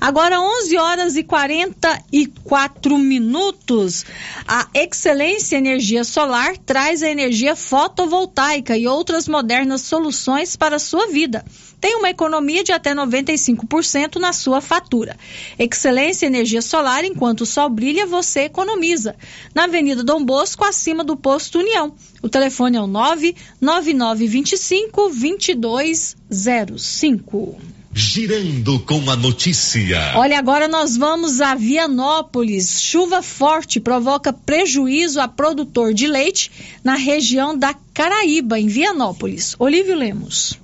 [0.00, 4.06] Agora 11 horas e 44 minutos.
[4.46, 11.08] A Excelência Energia Solar traz a energia fotovoltaica e outras modernas soluções para a sua
[11.08, 11.44] vida
[11.84, 15.18] tem uma economia de até 95% na sua fatura.
[15.58, 19.14] Excelência Energia Solar, enquanto o sol brilha, você economiza.
[19.54, 21.94] Na Avenida Dom Bosco, acima do posto União.
[22.22, 27.58] O telefone é o 99925 2205.
[27.96, 30.14] Girando com a notícia.
[30.16, 32.82] Olha, agora nós vamos a Vianópolis.
[32.82, 36.50] Chuva forte provoca prejuízo a produtor de leite
[36.82, 39.54] na região da Caraíba, em Vianópolis.
[39.60, 40.58] Olívio Lemos.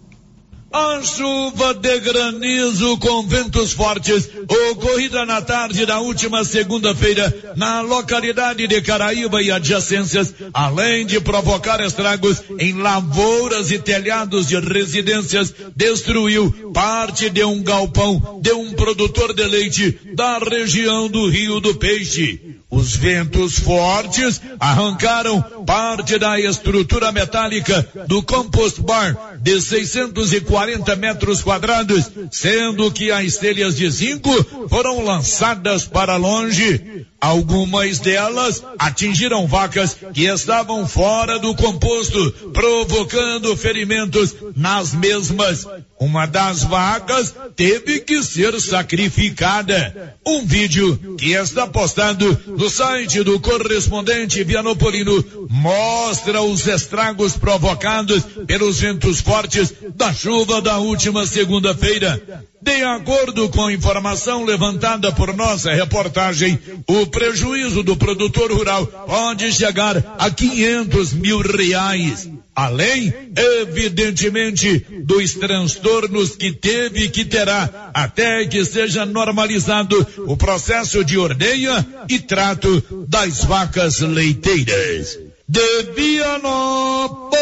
[0.73, 4.31] A chuva de granizo com ventos fortes
[4.71, 11.81] ocorrida na tarde da última segunda-feira na localidade de Caraíba e adjacências, além de provocar
[11.81, 19.35] estragos em lavouras e telhados de residências, destruiu parte de um galpão de um produtor
[19.35, 22.60] de leite da região do Rio do Peixe.
[22.71, 32.09] Os ventos fortes arrancaram parte da estrutura metálica do compost bar de 640 metros quadrados,
[32.31, 34.31] sendo que as telhas de zinco
[34.69, 37.07] foram lançadas para longe.
[37.21, 45.67] Algumas delas atingiram vacas que estavam fora do composto, provocando ferimentos nas mesmas.
[45.99, 50.17] Uma das vacas teve que ser sacrificada.
[50.27, 58.81] Um vídeo que está postado no site do correspondente Vianopolino mostra os estragos provocados pelos
[58.81, 62.47] ventos fortes da chuva da última segunda-feira.
[62.63, 69.97] De acordo com informação levantada por nossa reportagem, o prejuízo do produtor rural pode chegar
[70.19, 72.29] a 500 mil reais.
[72.55, 73.15] Além,
[73.63, 81.17] evidentemente, dos transtornos que teve e que terá até que seja normalizado o processo de
[81.17, 85.19] ordenha e trato das vacas leiteiras.
[85.49, 87.33] De Vianópolis,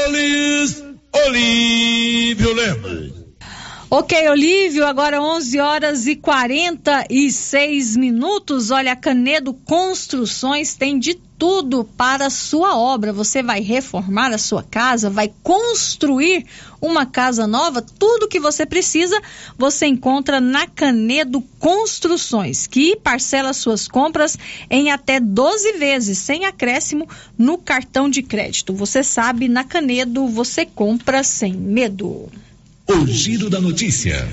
[1.12, 3.18] Olívio Lemos.
[3.91, 8.70] Ok, Olívio, agora 11 horas e 46 minutos.
[8.70, 13.14] Olha, Canedo Construções tem de tudo para a sua obra.
[13.14, 16.45] Você vai reformar a sua casa, vai construir
[16.82, 19.18] uma casa nova, tudo que você precisa,
[19.57, 24.36] você encontra na Canedo Construções, que parcela suas compras
[24.68, 27.09] em até 12 vezes, sem acréscimo
[27.39, 28.74] no cartão de crédito.
[28.74, 32.30] Você sabe, na Canedo você compra sem medo.
[32.91, 34.26] O giro da notícia.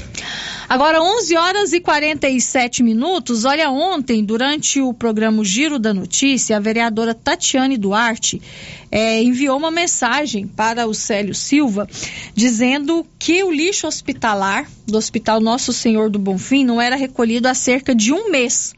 [0.69, 3.43] Agora 11 horas e 47 minutos.
[3.43, 8.41] Olha, ontem, durante o programa Giro da Notícia, a vereadora Tatiane Duarte
[8.89, 11.85] eh, enviou uma mensagem para o Célio Silva
[12.33, 17.53] dizendo que o lixo hospitalar do Hospital Nosso Senhor do Bonfim não era recolhido há
[17.53, 18.73] cerca de um mês.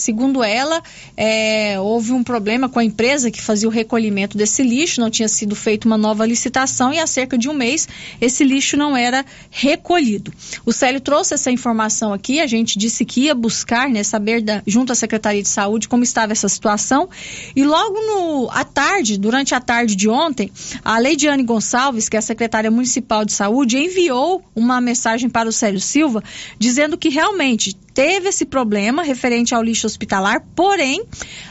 [0.00, 0.82] Segundo ela,
[1.16, 5.28] é, houve um problema com a empresa que fazia o recolhimento desse lixo, não tinha
[5.28, 7.88] sido feita uma nova licitação e há cerca de um mês
[8.20, 10.32] esse lixo não era recolhido.
[10.64, 14.62] O Célio trouxe essa informação aqui, a gente disse que ia buscar, né, saber da,
[14.66, 17.08] junto à Secretaria de Saúde como estava essa situação
[17.54, 20.50] e logo no, à tarde, durante a tarde de ontem,
[20.84, 25.52] a Leidiane Gonçalves, que é a secretária municipal de saúde, enviou uma mensagem para o
[25.52, 26.22] Célio Silva
[26.58, 31.02] dizendo que realmente teve esse problema referente ao lixo hospitalar, porém,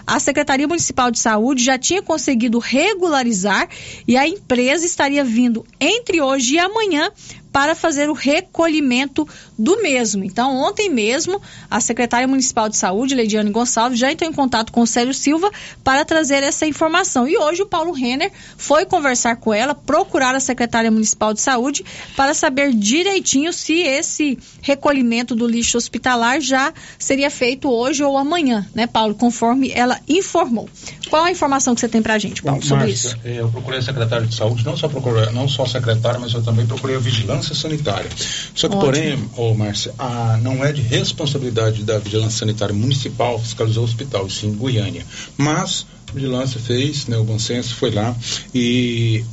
[0.05, 3.67] a Secretaria Municipal de Saúde já tinha conseguido regularizar
[4.07, 7.11] e a empresa estaria vindo entre hoje e amanhã
[7.58, 9.28] para fazer o recolhimento
[9.58, 10.24] do mesmo.
[10.24, 11.41] Então, ontem mesmo,
[11.72, 15.49] a secretária municipal de saúde, Leidiane Gonçalves, já entrou em contato com o Célio Silva
[15.84, 17.28] para trazer essa informação.
[17.28, 21.84] E hoje o Paulo Renner foi conversar com ela, procurar a secretária municipal de saúde
[22.16, 28.68] para saber direitinho se esse recolhimento do lixo hospitalar já seria feito hoje ou amanhã,
[28.76, 29.16] né, Paulo?
[29.16, 30.70] Conforme ela informou.
[31.10, 33.20] Qual a informação que você tem para a gente, Paulo, sobre Márcia, isso?
[33.24, 36.34] eh, eu procurei a secretária de saúde, não só procurei, não só a secretária, mas
[36.34, 38.09] eu também procurei a vigilância sanitária.
[38.55, 38.79] Só que, Ótimo.
[38.91, 44.29] porém, ô Márcia, a- não é de responsabilidade da vigilância sanitária municipal fiscalizar o hospital,
[44.29, 45.05] sim Goiânia.
[45.37, 48.15] Mas a vigilância fez, né, o bom senso foi lá
[48.53, 49.23] e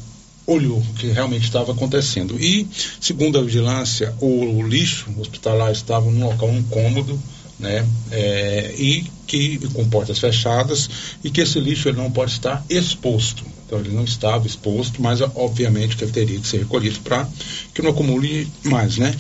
[0.47, 2.37] olhou o que realmente estava acontecendo.
[2.39, 2.67] E,
[3.01, 7.19] segundo a vigilância, o, o lixo hospitalar estava num local incômodo,
[7.59, 10.89] né, é, e que com portas fechadas
[11.23, 13.45] e que esse lixo ele não pode estar exposto.
[13.67, 17.29] Então ele não estava exposto, mas obviamente que ele teria que ser recolhido para
[17.73, 19.15] que não acumule mais, né?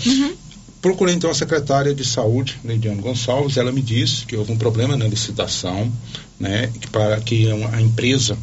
[0.85, 4.99] Procurei então a secretária de saúde, Leidiane Gonçalves, ela me disse que houve um problema
[4.99, 5.91] na licitação,
[6.39, 8.37] né, que para que a empresa,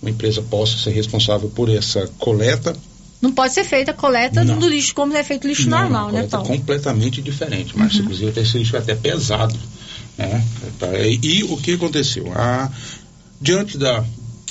[0.00, 2.72] uma empresa possa ser responsável por essa coleta
[3.20, 4.58] Não pode ser feita a coleta Não.
[4.58, 6.46] do lixo como é feito lixo não, normal, uma né, Paulo?
[6.46, 8.02] completamente diferente, mas Uhum.
[8.02, 9.56] inclusive esse lixo é até pesado,
[10.16, 10.44] né?
[10.78, 12.30] Tá, E, e o que aconteceu?
[12.32, 12.70] A,
[13.40, 14.04] diante da,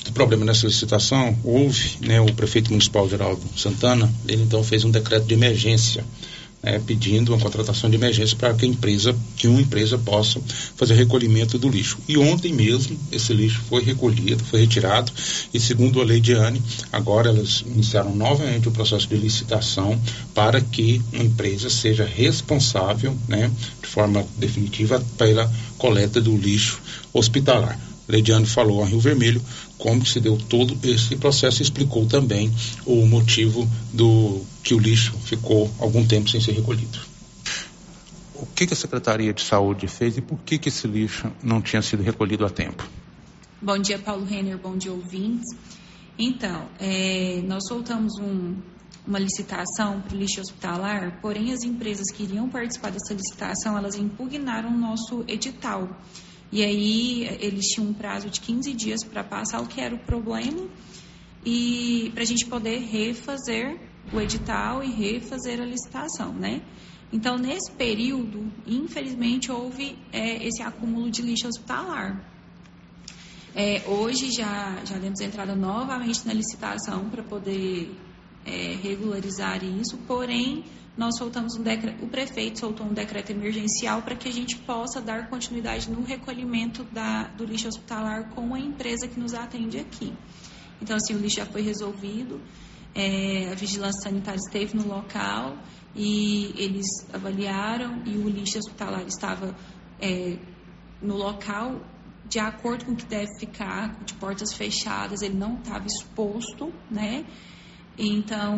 [0.04, 4.92] do problema nessa licitação, houve, né, o prefeito municipal Geraldo Santana, ele então fez um
[4.92, 6.04] decreto de emergência,
[6.62, 10.42] né, pedindo uma contratação de emergência para que a empresa, que uma empresa possa
[10.76, 11.98] fazer recolhimento do lixo.
[12.08, 15.12] E ontem mesmo esse lixo foi recolhido, foi retirado
[15.54, 20.00] e segundo a lei de ANE, agora elas iniciaram novamente o processo de licitação
[20.34, 23.52] para que uma empresa seja responsável, né,
[23.82, 26.80] de forma definitiva pela coleta do lixo
[27.14, 27.87] hospitalar.
[28.08, 29.42] Leidiane falou a Rio Vermelho
[29.78, 32.52] como que se deu todo esse processo e explicou também
[32.86, 36.98] o motivo do que o lixo ficou algum tempo sem ser recolhido.
[38.36, 41.62] O que, que a Secretaria de Saúde fez e por que, que esse lixo não
[41.62, 42.88] tinha sido recolhido a tempo?
[43.62, 44.58] Bom dia, Paulo Renner.
[44.58, 45.46] Bom dia, ouvintes.
[46.18, 48.56] Então, é, nós soltamos um-
[49.06, 53.96] uma licitação para o lixo hospitalar, porém as empresas que iriam participar dessa licitação, elas
[53.96, 55.90] impugnaram o nosso edital.
[56.52, 60.00] E aí eles tinham um prazo de 15 dias para passar o que era o
[60.00, 60.68] problema
[61.46, 63.80] e para a gente poder refazer
[64.14, 66.62] o edital e refazer a licitação, né?
[67.12, 72.22] Então, nesse período, infelizmente, houve é, esse acúmulo de lixo hospitalar.
[73.56, 77.90] É, hoje já, já demos entrada novamente na licitação para poder
[78.48, 80.64] é, regularizar isso, porém
[80.98, 85.00] nós soltamos um decreto, o prefeito soltou um decreto emergencial para que a gente possa
[85.00, 90.12] dar continuidade no recolhimento da, do lixo hospitalar com a empresa que nos atende aqui.
[90.82, 92.42] Então, assim, o lixo já foi resolvido,
[92.96, 95.56] é, a vigilância sanitária esteve no local
[95.96, 99.56] e eles avaliaram e o lixo hospitalar estava
[100.02, 100.38] é,
[101.00, 101.80] no local
[102.28, 107.26] de acordo com o que deve ficar, de portas fechadas, ele não estava exposto, né?
[107.98, 108.56] Então,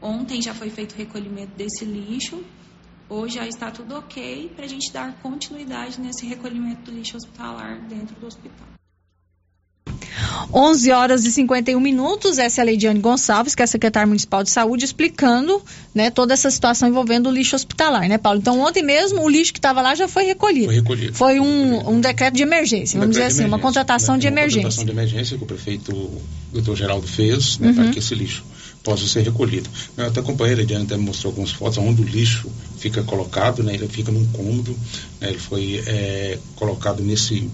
[0.00, 2.44] ontem já foi feito o recolhimento desse lixo,
[3.08, 7.80] hoje já está tudo ok para a gente dar continuidade nesse recolhimento do lixo hospitalar
[7.88, 8.79] dentro do hospital.
[10.52, 12.38] 11 horas e 51 minutos.
[12.38, 15.62] Essa é a Leidiane Gonçalves, que é a secretária municipal de saúde, explicando
[15.94, 18.38] né, toda essa situação envolvendo o lixo hospitalar, né, Paulo?
[18.38, 20.66] Então, ontem mesmo, o lixo que estava lá já foi recolhido.
[20.66, 21.14] Foi recolhido.
[21.14, 24.20] Foi um, um decreto de emergência, vamos dizer assim, uma contratação né?
[24.20, 24.62] de Uma emergência.
[24.62, 26.10] contratação de emergência que o prefeito
[26.52, 27.74] doutor Geraldo fez né, Uhum.
[27.74, 28.44] para que esse lixo
[28.82, 29.68] possa ser recolhido.
[29.96, 33.62] Eu até acompanhei, a Lidiane até me mostrou algumas fotos onde o lixo fica colocado,
[33.62, 34.76] né, ele fica num cômodo,
[35.20, 37.48] né, ele foi é, colocado nesse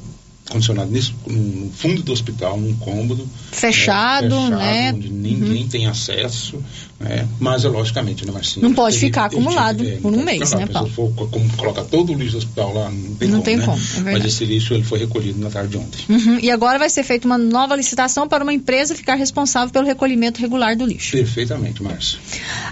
[0.49, 3.29] condicionado nesse, no fundo do hospital, num cômodo.
[3.51, 4.93] Fechado, fechado, né?
[4.93, 6.63] Onde ninguém tem acesso,
[6.99, 7.27] né?
[7.39, 8.67] Mas é logicamente, né, Marcinho?
[8.69, 10.89] Não pode ficar teria- acumulado é, não por um mês, né, Se Paulo?
[10.91, 13.57] for co- como colocar todo o lixo do hospital lá, não tem Não como, tem
[13.59, 13.65] né?
[13.67, 14.13] como, é.
[14.13, 15.99] Mas esse lixo ele foi recolhido na tarde de ontem.
[16.09, 19.87] Uhum, E agora vai ser feita uma nova licitação para uma empresa ficar responsável pelo
[19.87, 21.13] recolhimento regular do lixo.
[21.13, 22.19] Perfeitamente, Márcio.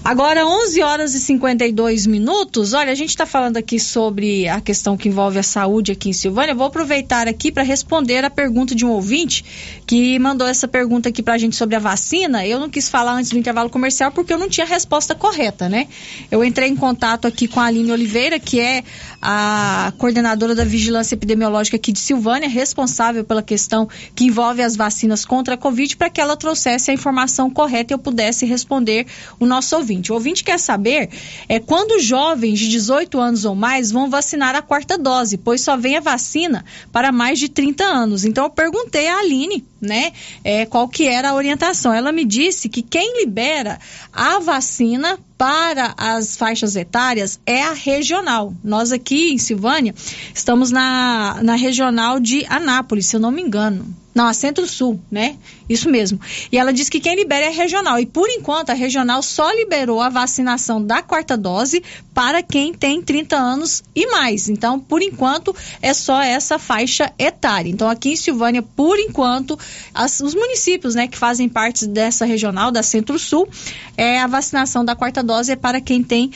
[0.03, 2.72] Agora, 11 horas e 52 minutos.
[2.72, 6.12] Olha, a gente está falando aqui sobre a questão que envolve a saúde aqui em
[6.12, 6.53] Silvânia.
[6.53, 9.45] Eu vou aproveitar aqui para responder a pergunta de um ouvinte
[9.87, 12.47] que mandou essa pergunta aqui para a gente sobre a vacina.
[12.47, 15.69] Eu não quis falar antes do intervalo comercial porque eu não tinha a resposta correta,
[15.69, 15.89] né?
[16.31, 18.83] Eu entrei em contato aqui com a Aline Oliveira, que é
[19.21, 25.25] a coordenadora da Vigilância Epidemiológica aqui de Silvânia, responsável pela questão que envolve as vacinas
[25.25, 29.07] contra a Covid, para que ela trouxesse a informação correta e eu pudesse responder
[29.41, 30.12] o nosso ouvinte.
[30.12, 31.09] O ouvinte quer saber
[31.49, 35.77] é quando jovens de 18 anos ou mais vão vacinar a quarta dose, pois só
[35.77, 38.25] vem a vacina para mais de 30 anos.
[38.25, 40.12] Então eu perguntei à Aline, né,
[40.43, 41.93] é, qual que era a orientação.
[41.93, 43.78] Ela me disse que quem libera
[44.12, 48.55] a vacina para as faixas etárias é a regional.
[48.62, 49.95] Nós aqui em Silvânia
[50.35, 54.03] estamos na, na regional de Anápolis, se eu não me engano.
[54.15, 55.37] Não, a Centro-Sul, né?
[55.69, 56.21] Isso mesmo.
[56.53, 57.99] E ela disse que quem libera é regional.
[57.99, 61.83] E por enquanto a regional só liberou a vacinação da quarta dose
[62.15, 64.49] para quem tem 30 anos e mais.
[64.49, 67.69] Então, por enquanto, é só essa faixa etária.
[67.69, 69.59] Então, aqui em Silvânia, por enquanto,
[69.93, 73.49] as, os municípios né, que fazem parte dessa regional, da Centro-Sul,
[73.97, 76.31] é, a vacinação da quarta dose é para quem tem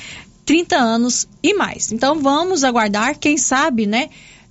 [0.45, 1.93] 30 anos e mais.
[1.93, 4.09] Então, vamos aguardar, quem sabe, né?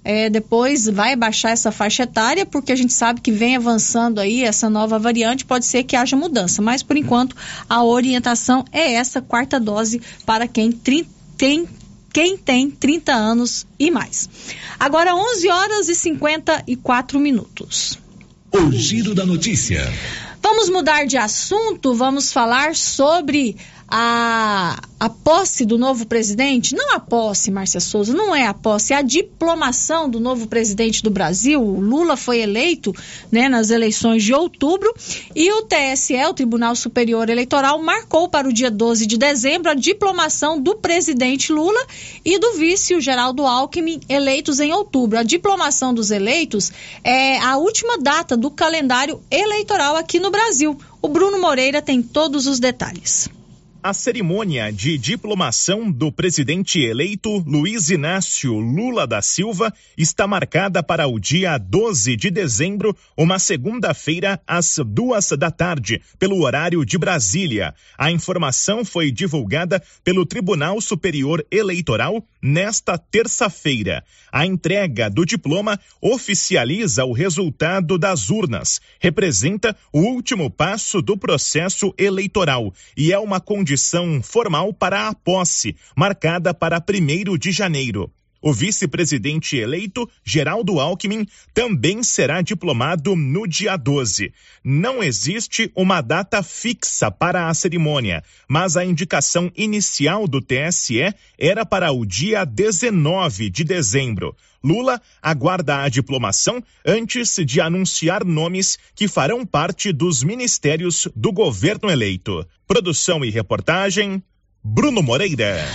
[0.10, 4.42] É, depois vai baixar essa faixa etária, porque a gente sabe que vem avançando aí
[4.42, 7.36] essa nova variante, pode ser que haja mudança, mas por enquanto
[7.68, 11.68] a orientação é essa quarta dose para quem tem
[12.14, 14.30] quem tem 30 anos e mais.
[14.80, 18.00] Agora 11 horas e 54 minutos.
[18.54, 19.86] O giro da notícia.
[20.42, 23.58] Vamos mudar de assunto, vamos falar sobre
[23.90, 28.92] a, a posse do novo presidente, não a posse, Márcia Souza, não é a posse,
[28.92, 31.62] é a diplomação do novo presidente do Brasil.
[31.62, 32.94] O Lula foi eleito
[33.32, 34.94] né, nas eleições de outubro
[35.34, 39.74] e o TSE, o Tribunal Superior Eleitoral, marcou para o dia 12 de dezembro a
[39.74, 41.86] diplomação do presidente Lula
[42.26, 45.18] e do vice, o Geraldo Alckmin, eleitos em outubro.
[45.18, 46.74] A diplomação dos eleitos
[47.04, 50.78] é a última data do calendário eleitoral aqui no Brasil.
[51.02, 53.30] O Bruno Moreira tem todos os detalhes.
[53.84, 61.08] A cerimônia de diplomação do presidente eleito Luiz Inácio Lula da Silva está marcada para
[61.08, 67.74] o dia 12 de dezembro, uma segunda-feira, às duas da tarde, pelo horário de Brasília.
[67.98, 74.04] A informação foi divulgada pelo Tribunal Superior Eleitoral nesta terça-feira.
[74.32, 81.94] A entrega do diploma oficializa o resultado das urnas, representa o último passo do processo
[81.98, 83.67] eleitoral e é uma condição
[84.24, 88.14] formal para a posse, marcada para 1 de janeiro.
[88.42, 94.32] O vice-presidente eleito, Geraldo Alckmin, também será diplomado no dia 12.
[94.64, 101.66] Não existe uma data fixa para a cerimônia, mas a indicação inicial do TSE era
[101.66, 104.36] para o dia 19 de dezembro.
[104.64, 111.90] Lula aguarda a diplomação antes de anunciar nomes que farão parte dos ministérios do governo
[111.90, 112.46] eleito.
[112.68, 114.22] Produção e reportagem,
[114.64, 115.66] Bruno Moreira.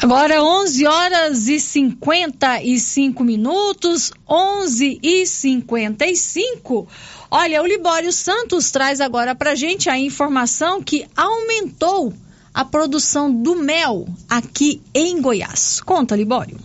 [0.00, 6.86] Agora 11 horas e 55 minutos, 11 e 55.
[7.30, 12.12] Olha, o Libório Santos traz agora para gente a informação que aumentou
[12.54, 15.80] a produção do mel aqui em Goiás.
[15.80, 16.56] Conta, Libório.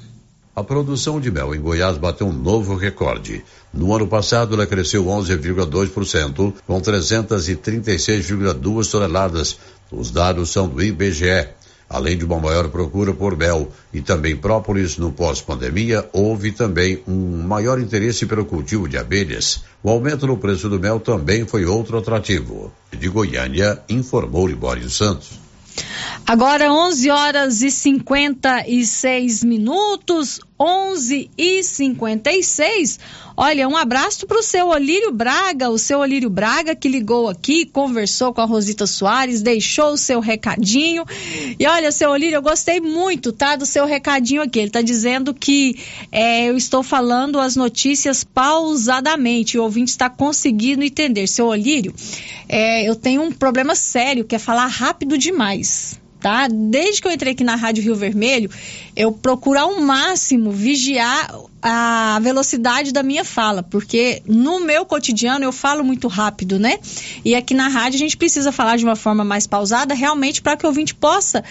[0.55, 3.43] A produção de mel em Goiás bateu um novo recorde.
[3.73, 9.57] No ano passado, ela cresceu 11,2%, com 336,2 toneladas.
[9.91, 11.47] Os dados são do IBGE.
[11.93, 17.43] Além de uma maior procura por mel e também própolis no pós-pandemia, houve também um
[17.43, 19.63] maior interesse pelo cultivo de abelhas.
[19.83, 22.73] O aumento no preço do mel também foi outro atrativo.
[22.91, 25.39] De Goiânia, informou Libório Santos.
[26.25, 32.99] Agora 11 horas e 56 minutos, 11 e 56.
[33.35, 37.65] Olha, um abraço para o seu Olírio Braga, o seu Olírio Braga que ligou aqui,
[37.65, 41.03] conversou com a Rosita Soares, deixou o seu recadinho.
[41.59, 44.59] E olha, seu Olírio, eu gostei muito, tá, do seu recadinho aqui.
[44.59, 45.79] Ele está dizendo que
[46.11, 49.57] é, eu estou falando as notícias pausadamente.
[49.57, 51.25] O ouvinte está conseguindo entender.
[51.27, 51.93] Seu Olírio,
[52.47, 56.47] é, eu tenho um problema sério, que é falar rápido demais tá?
[56.47, 58.49] Desde que eu entrei aqui na Rádio Rio Vermelho,
[58.95, 61.29] eu procuro ao máximo vigiar
[61.65, 66.77] a velocidade da minha fala, porque no meu cotidiano eu falo muito rápido, né?
[67.23, 70.57] E aqui na rádio a gente precisa falar de uma forma mais pausada, realmente para
[70.57, 71.41] que o ouvinte possa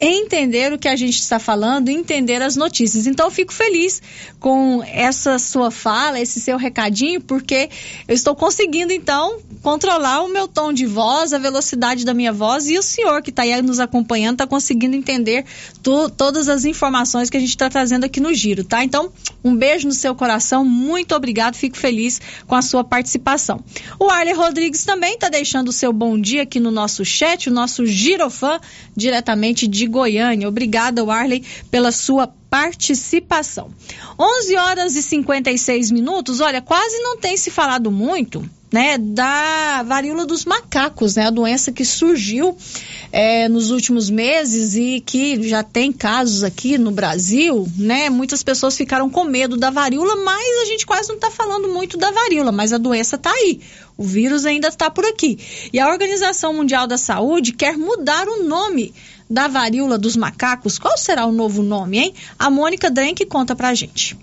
[0.00, 3.06] entender o que a gente está falando, entender as notícias.
[3.06, 4.02] Então eu fico feliz
[4.38, 7.68] com essa sua fala, esse seu recadinho, porque
[8.06, 12.68] eu estou conseguindo então controlar o meu tom de voz, a velocidade da minha voz
[12.68, 15.44] e o senhor que está aí nos acompanhando está conseguindo entender
[15.82, 18.84] tu, todas as informações que a gente está trazendo aqui no giro, tá?
[18.84, 19.10] Então
[19.42, 23.62] um beijo no seu coração, muito obrigado, fico feliz com a sua participação.
[23.98, 27.52] O Arley Rodrigues também está deixando o seu bom dia aqui no nosso chat, o
[27.52, 28.60] nosso girofã,
[28.94, 30.48] diretamente de Goiânia.
[30.48, 33.70] Obrigada, Arley, pela sua participação.
[34.18, 40.26] 11 horas e 56 minutos, olha, quase não tem se falado muito né, da varíola
[40.26, 42.56] dos macacos, né, a doença que surgiu
[43.12, 48.10] é, nos últimos meses e que já tem casos aqui no Brasil, né?
[48.10, 51.96] Muitas pessoas ficaram com medo da varíola, mas a gente quase não está falando muito
[51.96, 53.60] da varíola, mas a doença está aí.
[53.96, 55.38] O vírus ainda está por aqui.
[55.72, 58.92] E a Organização Mundial da Saúde quer mudar o nome
[59.28, 60.78] da varíola dos macacos.
[60.78, 62.14] Qual será o novo nome, hein?
[62.38, 64.16] A Mônica Drenk conta pra gente.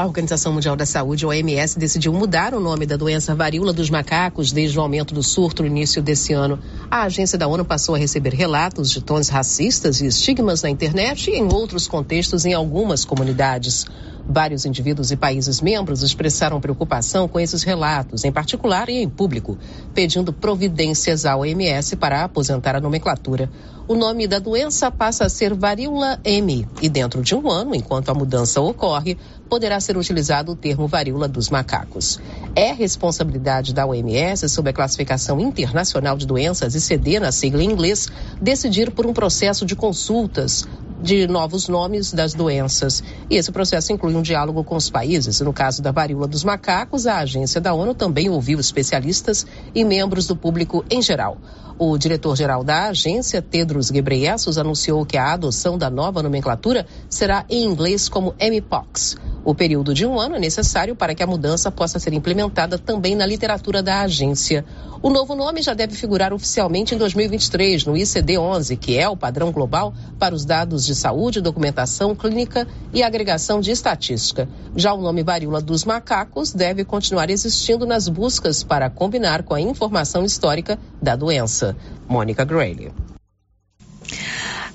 [0.00, 4.50] A Organização Mundial da Saúde, OMS, decidiu mudar o nome da doença varíola dos macacos
[4.50, 6.58] desde o aumento do surto no início desse ano.
[6.90, 11.30] A agência da ONU passou a receber relatos de tons racistas e estigmas na internet
[11.30, 13.84] e em outros contextos em algumas comunidades.
[14.26, 19.58] Vários indivíduos e países membros expressaram preocupação com esses relatos, em particular e em público,
[19.92, 23.50] pedindo providências à OMS para aposentar a nomenclatura.
[23.88, 28.08] O nome da doença passa a ser varíola M e dentro de um ano, enquanto
[28.08, 29.18] a mudança ocorre,
[29.50, 32.20] poderá ser utilizado o termo varíola dos macacos.
[32.54, 38.08] É responsabilidade da OMS, sob a classificação internacional de doenças ICD na sigla em inglês,
[38.40, 40.64] decidir por um processo de consultas
[41.02, 43.02] de novos nomes das doenças.
[43.28, 45.40] E esse processo inclui um diálogo com os países.
[45.40, 50.26] No caso da varíola dos macacos, a agência da ONU também ouviu especialistas e membros
[50.26, 51.38] do público em geral.
[51.82, 57.64] O diretor-geral da agência, Tedros Ghebreyesus, anunciou que a adoção da nova nomenclatura será em
[57.64, 59.16] inglês como MPOX.
[59.42, 63.14] O período de um ano é necessário para que a mudança possa ser implementada também
[63.14, 64.62] na literatura da agência.
[65.02, 69.50] O novo nome já deve figurar oficialmente em 2023 no ICD-11, que é o padrão
[69.50, 74.48] global para os dados de saúde, documentação clínica e agregação de estatística.
[74.74, 79.60] Já o nome varíola dos macacos deve continuar existindo nas buscas para combinar com a
[79.60, 81.76] informação histórica da doença.
[82.08, 82.92] Mônica Grayley.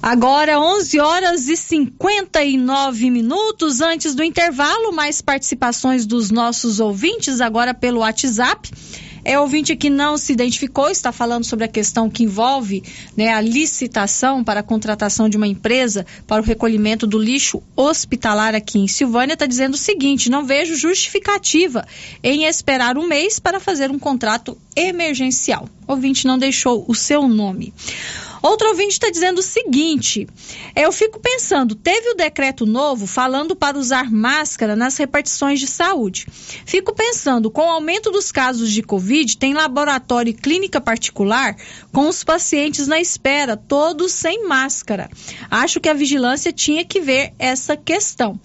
[0.02, 7.74] Agora 11 horas e 59 minutos antes do intervalo, mais participações dos nossos ouvintes agora
[7.74, 8.72] pelo WhatsApp.
[9.26, 12.84] É ouvinte que não se identificou, está falando sobre a questão que envolve
[13.18, 18.54] né, a licitação para a contratação de uma empresa para o recolhimento do lixo hospitalar
[18.54, 19.34] aqui em Silvânia.
[19.34, 21.84] Está dizendo o seguinte: não vejo justificativa
[22.22, 25.68] em esperar um mês para fazer um contrato emergencial.
[25.88, 27.74] O ouvinte não deixou o seu nome.
[28.46, 30.28] Outro ouvinte está dizendo o seguinte:
[30.76, 36.28] eu fico pensando, teve o decreto novo falando para usar máscara nas repartições de saúde.
[36.64, 41.58] Fico pensando, com o aumento dos casos de Covid, tem laboratório e clínica particular
[41.92, 45.10] com os pacientes na espera, todos sem máscara.
[45.50, 48.40] Acho que a vigilância tinha que ver essa questão.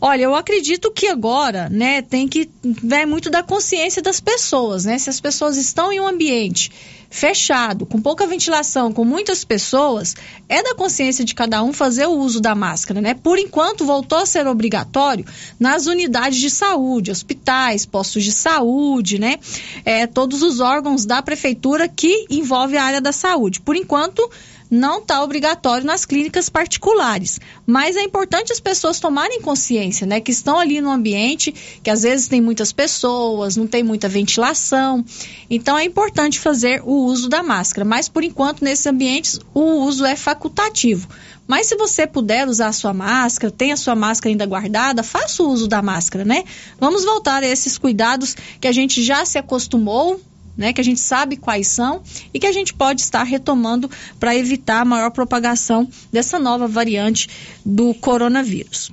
[0.00, 4.98] Olha, eu acredito que agora, né, tem que ver muito da consciência das pessoas, né?
[4.98, 6.70] Se as pessoas estão em um ambiente
[7.14, 10.16] fechado, com pouca ventilação, com muitas pessoas,
[10.48, 13.14] é da consciência de cada um fazer o uso da máscara, né?
[13.14, 15.24] Por enquanto, voltou a ser obrigatório
[15.58, 19.38] nas unidades de saúde, hospitais, postos de saúde, né?
[19.84, 23.60] É, todos os órgãos da prefeitura que envolve a área da saúde.
[23.60, 24.28] Por enquanto,
[24.70, 27.38] não está obrigatório nas clínicas particulares.
[27.66, 30.20] Mas é importante as pessoas tomarem consciência, né?
[30.20, 35.04] Que estão ali no ambiente, que às vezes tem muitas pessoas, não tem muita ventilação.
[35.48, 37.84] Então é importante fazer o uso da máscara.
[37.84, 41.08] Mas por enquanto, nesses ambientes, o uso é facultativo.
[41.46, 45.42] Mas se você puder usar a sua máscara, tem a sua máscara ainda guardada, faça
[45.42, 46.44] o uso da máscara, né?
[46.80, 50.20] Vamos voltar a esses cuidados que a gente já se acostumou,
[50.56, 52.02] né, que a gente sabe quais são
[52.32, 57.28] e que a gente pode estar retomando para evitar a maior propagação dessa nova variante
[57.64, 58.92] do coronavírus.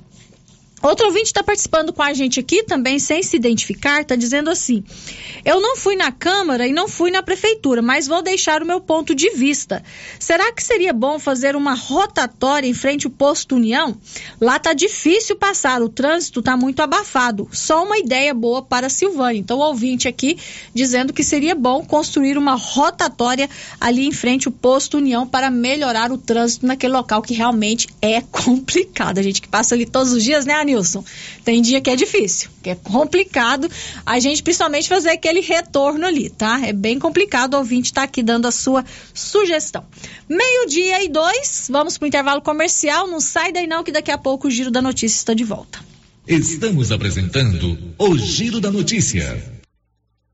[0.82, 4.82] Outro ouvinte está participando com a gente aqui também, sem se identificar, está dizendo assim:
[5.44, 8.80] Eu não fui na Câmara e não fui na Prefeitura, mas vou deixar o meu
[8.80, 9.80] ponto de vista.
[10.18, 13.96] Será que seria bom fazer uma rotatória em frente ao posto União?
[14.40, 17.48] Lá tá difícil passar, o trânsito está muito abafado.
[17.52, 19.38] Só uma ideia boa para Silvânia.
[19.38, 20.36] Então, o ouvinte aqui
[20.74, 23.48] dizendo que seria bom construir uma rotatória
[23.80, 28.20] ali em frente ao posto União para melhorar o trânsito naquele local que realmente é
[28.32, 29.18] complicado.
[29.18, 30.71] A gente que passa ali todos os dias, né, Anil?
[30.72, 31.04] Nilson.
[31.44, 33.70] Tem dia que é difícil, que é complicado
[34.04, 36.60] a gente principalmente fazer aquele retorno ali, tá?
[36.64, 39.84] É bem complicado, o ouvinte está aqui dando a sua sugestão.
[40.28, 43.06] Meio-dia e dois, vamos para o intervalo comercial.
[43.06, 45.78] Não sai daí não, que daqui a pouco o Giro da Notícia está de volta.
[46.26, 49.61] Estamos apresentando o Giro da Notícia.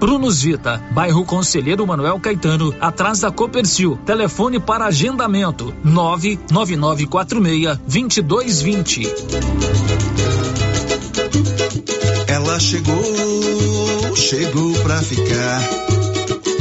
[0.00, 3.98] Prunus Vita, bairro Conselheiro Manuel Caetano, atrás da Copercil.
[4.06, 9.02] Telefone para agendamento: 99946 2220.
[12.26, 15.99] Ela chegou, chegou pra ficar.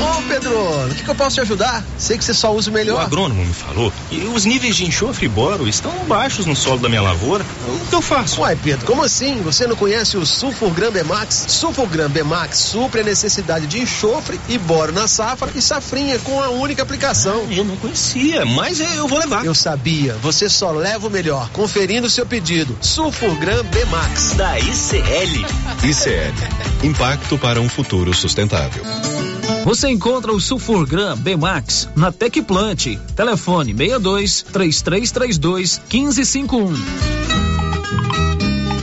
[0.00, 1.84] Ô Pedro, o que, que, eu posso te ajudar?
[1.98, 2.96] Sei que você só usa o melhor.
[2.96, 6.78] O agrônomo me falou e os níveis de enxofre e boro estão baixos no solo
[6.78, 7.44] da minha lavoura.
[7.68, 8.40] O que eu faço?
[8.40, 9.42] Uai, Pedro, como assim?
[9.42, 11.46] Você não conhece o Sulfurgram Bemax?
[11.48, 16.48] Sulfurgram Bemax supre a necessidade de enxofre e boro na safra e safrinha com a
[16.48, 17.46] única aplicação.
[17.48, 19.44] Ah, eu não conhecia, mas eu vou levar.
[19.44, 21.50] Eu sabia, você só leva o melhor.
[21.50, 22.76] Conferindo o seu pedido.
[22.80, 24.32] Sulfurgram Bemax.
[24.32, 25.46] Da ICL.
[25.84, 26.84] ICL.
[26.84, 28.82] Impacto para um futuro sustentável.
[29.64, 32.96] Você encontra o Sulfurgram B-Max na Tecplant.
[33.14, 37.10] Telefone 62 3332 1551.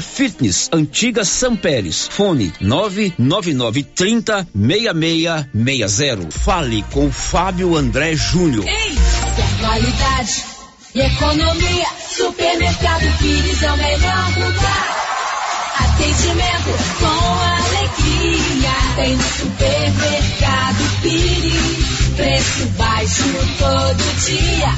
[0.00, 2.06] Fitness, antiga São Pérez.
[2.08, 6.30] Fone 99930 6660.
[6.30, 8.64] Fale com Fábio André Júnior.
[8.66, 8.94] Ei,
[9.60, 10.44] qualidade
[10.94, 11.86] e economia.
[12.16, 14.96] Supermercado Pires é o melhor lugar.
[15.78, 17.06] Atendimento com
[17.42, 18.72] alegria.
[18.94, 22.14] Tem no supermercado Pires.
[22.16, 23.24] Preço baixo
[23.58, 24.74] todo dia.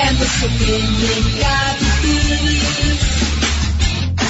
[0.00, 3.17] É no supermercado Pires.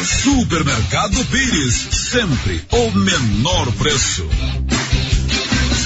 [0.09, 4.27] Supermercado Pires, sempre o menor preço.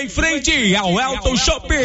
[0.00, 1.76] em frente ao Elton Shopping.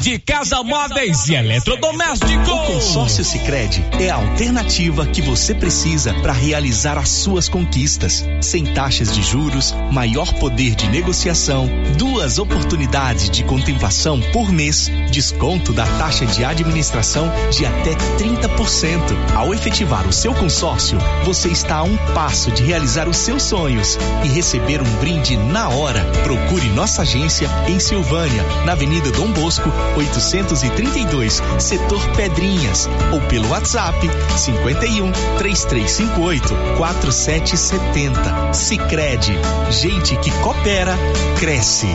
[0.00, 2.48] De casa móveis e eletrodomésticos.
[2.48, 8.24] O consórcio Sicredi é a alternativa que você precisa para realizar as suas conquistas.
[8.40, 15.72] Sem taxas de juros, maior poder de negociação, duas oportunidades de contemplação por mês, desconto
[15.72, 19.34] da taxa de administração de até 30%.
[19.34, 23.98] Ao efetivar o seu consórcio, você está a um passo de realizar os seus sonhos
[24.24, 26.04] e receber um brinde na hora.
[26.24, 33.98] Procure nossa agência em Silvânia, na Avenida Dom Bosco, 832, setor Pedrinhas, ou pelo WhatsApp
[34.36, 38.52] 51 3358 4770.
[38.52, 39.32] Sicredi,
[39.70, 40.96] gente que coopera,
[41.38, 41.88] cresce.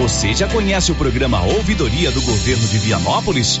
[0.00, 3.60] Você já conhece o programa Ouvidoria do Governo de Vianópolis?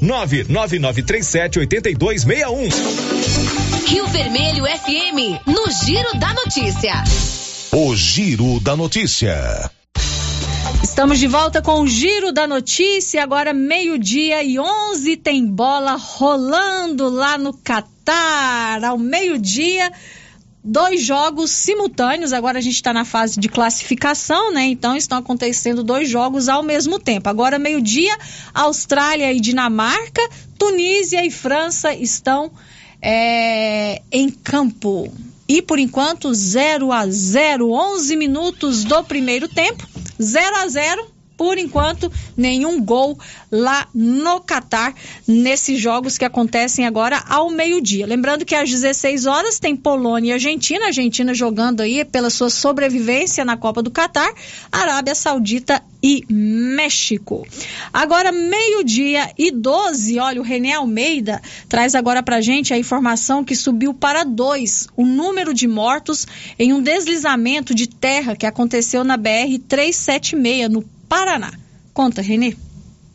[0.00, 2.72] 999378261.
[3.86, 7.04] Rio Vermelho FM, no Giro da Notícia.
[7.72, 9.70] O Giro da Notícia.
[10.82, 13.22] Estamos de volta com o Giro da Notícia.
[13.22, 18.84] Agora, meio-dia e 11, tem bola rolando lá no Catar.
[18.84, 19.90] Ao meio-dia
[20.64, 22.32] dois jogos simultâneos.
[22.32, 24.64] Agora a gente está na fase de classificação, né?
[24.64, 27.28] Então estão acontecendo dois jogos ao mesmo tempo.
[27.28, 28.16] Agora, meio-dia,
[28.54, 30.22] Austrália e Dinamarca,
[30.58, 32.50] Tunísia e França estão
[33.02, 35.12] é, em campo.
[35.46, 39.86] E por enquanto, 0 a 0 11 minutos do primeiro tempo,
[40.20, 43.18] 0 a 0 por enquanto, nenhum gol
[43.50, 44.94] lá no Catar,
[45.26, 48.06] nesses jogos que acontecem agora ao meio-dia.
[48.06, 53.44] Lembrando que às 16 horas tem Polônia e Argentina, Argentina jogando aí pela sua sobrevivência
[53.44, 54.32] na Copa do Catar,
[54.70, 57.46] Arábia Saudita e México.
[57.92, 63.56] Agora, meio-dia e 12, olha, o René Almeida traz agora pra gente a informação que
[63.56, 66.26] subiu para dois o número de mortos
[66.58, 71.52] em um deslizamento de terra que aconteceu na BR 376, no Paraná.
[71.92, 72.50] Conta, Renê.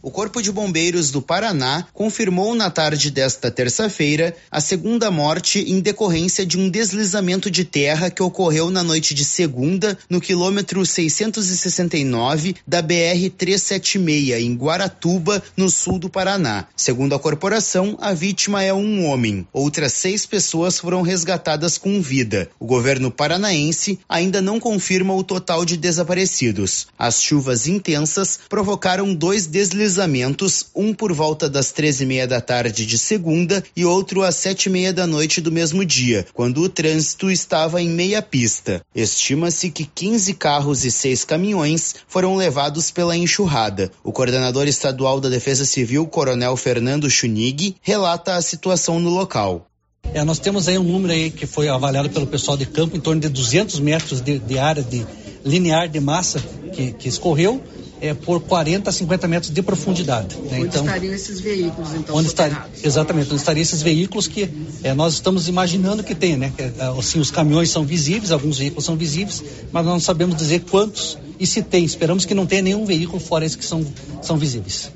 [0.02, 5.82] O Corpo de Bombeiros do Paraná confirmou na tarde desta terça-feira a segunda morte em
[5.82, 12.56] decorrência de um deslizamento de terra que ocorreu na noite de segunda no quilômetro 669
[12.66, 16.66] da BR 376 em Guaratuba, no sul do Paraná.
[16.78, 19.46] Segundo a corporação, a vítima é um homem.
[19.52, 22.50] Outras seis pessoas foram resgatadas com vida.
[22.58, 26.88] O governo paranaense ainda não confirma o total de desaparecidos.
[26.98, 32.40] As chuvas intensas provocaram dois deslizamentos deslizamentos, um por volta das treze e meia da
[32.40, 36.62] tarde de segunda e outro às sete e meia da noite do mesmo dia, quando
[36.62, 38.82] o trânsito estava em meia pista.
[38.94, 43.92] Estima-se que 15 carros e seis caminhões foram levados pela enxurrada.
[44.04, 49.66] O coordenador estadual da Defesa Civil, Coronel Fernando Chunig, relata a situação no local.
[50.14, 53.00] É, nós temos aí um número aí que foi avaliado pelo pessoal de campo em
[53.00, 55.06] torno de 200 metros de, de área de
[55.44, 56.40] linear de massa
[56.74, 57.62] que, que escorreu
[58.02, 60.36] é, por 40 a 50 metros de profundidade.
[60.36, 60.58] Né?
[60.60, 62.16] Onde então, estariam esses veículos, então?
[62.16, 64.50] Onde estar, exatamente, onde estariam esses veículos que
[64.84, 66.52] é, nós estamos imaginando que tem, né?
[66.56, 70.36] Que, é, assim, os caminhões são visíveis, alguns veículos são visíveis, mas nós não sabemos
[70.36, 71.84] dizer quantos e se tem.
[71.84, 73.86] Esperamos que não tenha nenhum veículo fora esses que são,
[74.22, 74.92] são visíveis.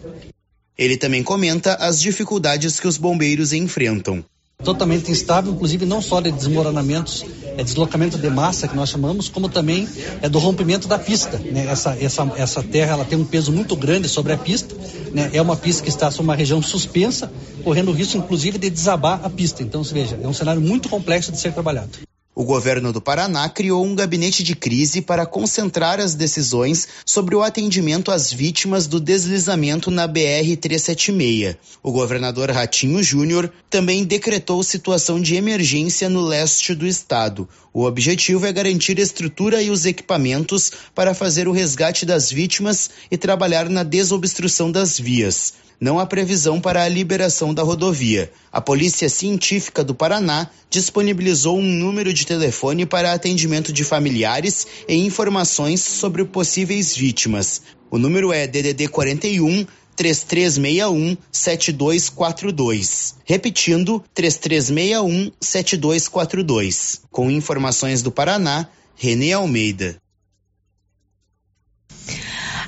[0.78, 4.24] Ele também comenta as dificuldades que os bombeiros enfrentam
[4.64, 7.26] totalmente instável, inclusive não só de desmoronamentos,
[7.58, 9.88] é deslocamento de massa que nós chamamos, como também
[10.22, 11.38] é do rompimento da pista.
[11.38, 11.68] Né?
[11.68, 14.76] Essa, essa, essa terra ela tem um peso muito grande sobre a pista,
[15.12, 15.30] né?
[15.34, 17.32] é uma pista que está sobre uma região suspensa,
[17.64, 19.62] correndo o risco inclusive de desabar a pista.
[19.62, 22.13] Então, veja, é um cenário muito complexo de ser trabalhado.
[22.36, 27.44] O governo do Paraná criou um gabinete de crise para concentrar as decisões sobre o
[27.44, 31.56] atendimento às vítimas do deslizamento na BR-376.
[31.84, 37.48] O governador Ratinho Júnior também decretou situação de emergência no leste do estado.
[37.72, 43.18] O objetivo é garantir estrutura e os equipamentos para fazer o resgate das vítimas e
[43.18, 48.32] trabalhar na desobstrução das vias não há previsão para a liberação da rodovia.
[48.52, 54.96] A Polícia Científica do Paraná disponibilizou um número de telefone para atendimento de familiares e
[54.96, 57.62] informações sobre possíveis vítimas.
[57.90, 63.16] O número é DDD 41 3361 7242.
[63.26, 67.02] Repetindo, 3361 7242.
[67.12, 70.03] Com informações do Paraná, Renê Almeida.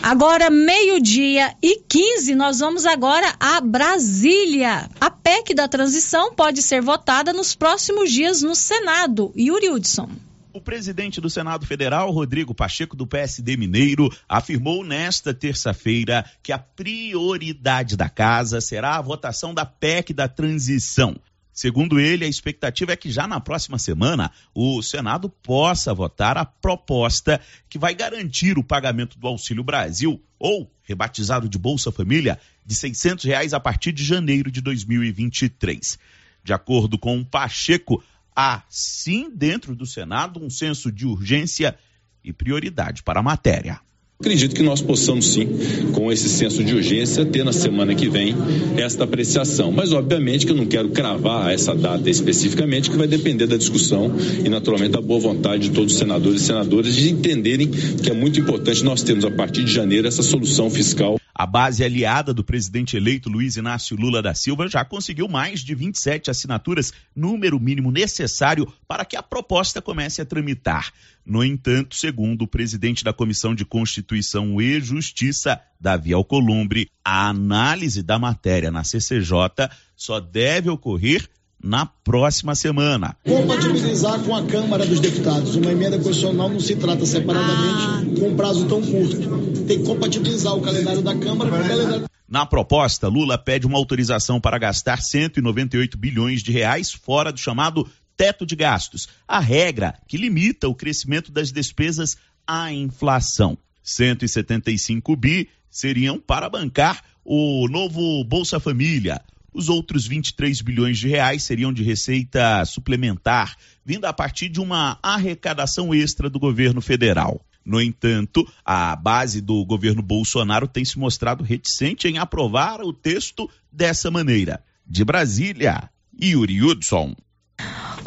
[0.06, 4.88] Agora, meio-dia e 15, nós vamos agora a Brasília.
[5.02, 9.34] A PEC da transição pode ser votada nos próximos dias no Senado.
[9.36, 10.08] Yuri Hudson.
[10.54, 16.60] O presidente do Senado Federal, Rodrigo Pacheco, do PSD Mineiro, afirmou nesta terça-feira que a
[16.60, 21.16] prioridade da casa será a votação da PEC da transição.
[21.56, 26.44] Segundo ele, a expectativa é que já na próxima semana o Senado possa votar a
[26.44, 32.76] proposta que vai garantir o pagamento do Auxílio Brasil, ou rebatizado de Bolsa Família, de
[32.76, 35.98] 600 reais a partir de janeiro de 2023.
[36.44, 38.04] De acordo com Pacheco,
[38.36, 41.80] há sim dentro do Senado um senso de urgência
[42.22, 43.80] e prioridade para a matéria.
[44.18, 45.46] Acredito que nós possamos sim,
[45.92, 48.34] com esse senso de urgência, ter na semana que vem
[48.78, 49.74] esta apreciação.
[49.74, 54.10] Mas, obviamente, que eu não quero cravar essa data especificamente, que vai depender da discussão
[54.44, 58.14] e, naturalmente, da boa vontade de todos os senadores e senadoras de entenderem que é
[58.14, 61.20] muito importante nós termos, a partir de janeiro, essa solução fiscal.
[61.38, 65.76] A base aliada do presidente eleito Luiz Inácio Lula da Silva já conseguiu mais de
[65.76, 70.94] 27 assinaturas, número mínimo necessário para que a proposta comece a tramitar.
[71.26, 78.02] No entanto, segundo o presidente da Comissão de Constituição e Justiça, Davi Alcolumbre, a análise
[78.02, 81.28] da matéria na CCJ só deve ocorrer
[81.66, 83.18] na próxima semana.
[83.24, 85.56] Compatibilizar com a Câmara dos Deputados.
[85.56, 89.66] Uma emenda constitucional não se trata separadamente com um prazo tão curto.
[89.66, 92.06] Tem que compatibilizar o calendário da Câmara com o calendário.
[92.30, 97.90] Na proposta, Lula pede uma autorização para gastar 198 bilhões de reais fora do chamado
[98.16, 102.16] teto de gastos, a regra que limita o crescimento das despesas
[102.48, 103.58] à inflação.
[103.84, 109.22] 175 bi seriam para bancar o novo Bolsa Família,
[109.56, 113.56] os outros 23 bilhões de reais seriam de receita suplementar,
[113.86, 117.42] vinda a partir de uma arrecadação extra do governo federal.
[117.66, 123.50] No entanto, a base do governo Bolsonaro tem se mostrado reticente em aprovar o texto
[123.72, 124.62] dessa maneira.
[124.86, 125.90] De Brasília,
[126.22, 127.16] Yuri Hudson.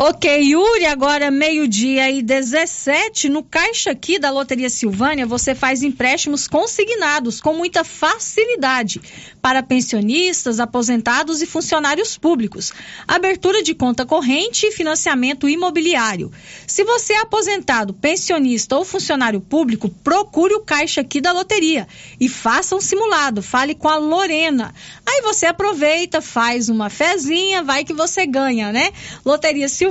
[0.00, 6.46] Ok, Yuri, agora meio-dia e 17, no caixa aqui da Loteria Silvânia, você faz empréstimos
[6.46, 9.00] consignados com muita facilidade
[9.42, 12.72] para pensionistas, aposentados e funcionários públicos.
[13.08, 16.30] Abertura de conta corrente e financiamento imobiliário.
[16.64, 21.88] Se você é aposentado, pensionista ou funcionário público, procure o caixa aqui da loteria
[22.20, 23.42] e faça um simulado.
[23.42, 24.72] Fale com a Lorena.
[25.04, 28.92] Aí você aproveita, faz uma fezinha, vai que você ganha, né?
[29.24, 29.87] Loteria Silvânia,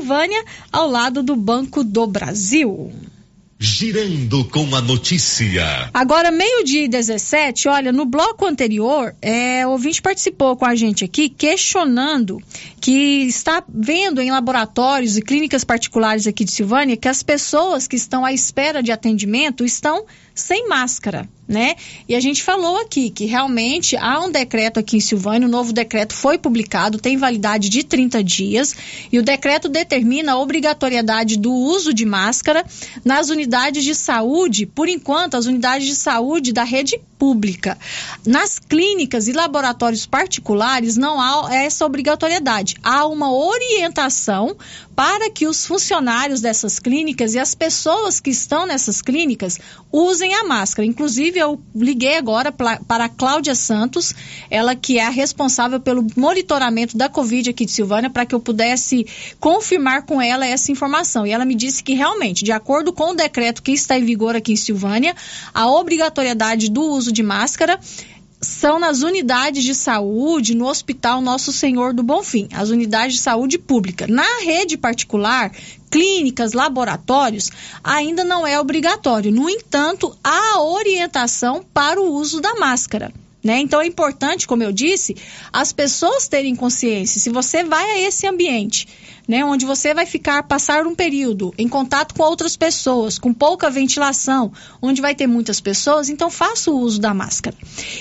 [0.72, 2.91] ao lado do Banco do Brasil.
[3.60, 5.90] Girando com a notícia.
[5.91, 11.03] Agora, meio-dia e 17, olha, no bloco anterior, é, o ouvinte participou com a gente
[11.03, 12.40] aqui questionando
[12.80, 17.95] que está vendo em laboratórios e clínicas particulares aqui de Silvânia que as pessoas que
[17.95, 20.06] estão à espera de atendimento estão
[20.38, 21.76] sem máscara, né?
[22.07, 25.73] E a gente falou aqui que realmente há um decreto aqui em Silvânia, o novo
[25.73, 28.76] decreto foi publicado, tem validade de 30 dias,
[29.11, 32.65] e o decreto determina a obrigatoriedade do uso de máscara
[33.03, 37.77] nas unidades de saúde, por enquanto, as unidades de saúde da rede pública.
[38.26, 42.76] Nas clínicas e laboratórios particulares não há essa obrigatoriedade.
[42.84, 44.55] Há uma orientação
[44.95, 49.59] para que os funcionários dessas clínicas e as pessoas que estão nessas clínicas
[49.91, 50.86] usem a máscara.
[50.86, 54.14] Inclusive, eu liguei agora para a Cláudia Santos,
[54.49, 58.40] ela que é a responsável pelo monitoramento da Covid aqui de Silvânia, para que eu
[58.40, 59.06] pudesse
[59.40, 61.26] confirmar com ela essa informação.
[61.26, 64.36] E ela me disse que realmente, de acordo com o decreto que está em vigor
[64.36, 65.16] aqui em Silvânia,
[65.54, 67.80] a obrigatoriedade do uso de máscara
[68.39, 73.57] são nas unidades de saúde, no Hospital Nosso Senhor do Bonfim, as unidades de saúde
[73.57, 74.05] pública.
[74.07, 75.51] Na rede particular,
[75.89, 77.49] clínicas, laboratórios,
[77.84, 79.31] ainda não é obrigatório.
[79.31, 83.11] No entanto, há orientação para o uso da máscara.
[83.43, 83.59] Né?
[83.59, 85.15] Então é importante, como eu disse,
[85.53, 87.22] as pessoas terem consciência.
[87.22, 88.88] Se você vai a esse ambiente
[89.28, 93.70] né, onde você vai ficar, passar um período em contato com outras pessoas, com pouca
[93.70, 94.52] ventilação,
[94.82, 97.56] onde vai ter muitas pessoas, então faça o uso da máscara.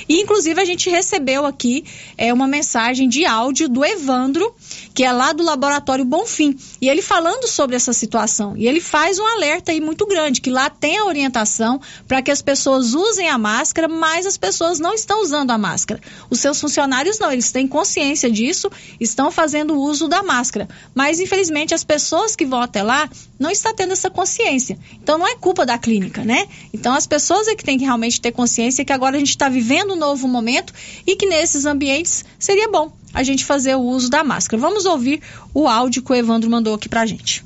[0.08, 1.84] E, inclusive, a gente recebeu aqui
[2.16, 4.54] é, uma mensagem de áudio do Evandro,
[4.94, 8.56] que é lá do Laboratório Bonfim, e ele falando sobre essa situação.
[8.56, 12.30] E ele faz um alerta aí muito grande, que lá tem a orientação para que
[12.30, 16.00] as pessoas usem a máscara, mas as pessoas não estão usando a máscara.
[16.30, 18.70] Os seus funcionários não, eles têm consciência disso,
[19.00, 20.68] estão fazendo uso da máscara.
[20.94, 24.78] Mas mas infelizmente as pessoas que vão até lá não estão tendo essa consciência.
[25.02, 26.46] Então não é culpa da clínica, né?
[26.74, 29.48] Então as pessoas é que têm que realmente ter consciência que agora a gente está
[29.48, 30.74] vivendo um novo momento
[31.06, 34.60] e que nesses ambientes seria bom a gente fazer o uso da máscara.
[34.60, 35.22] Vamos ouvir
[35.54, 37.42] o áudio que o Evandro mandou aqui pra gente.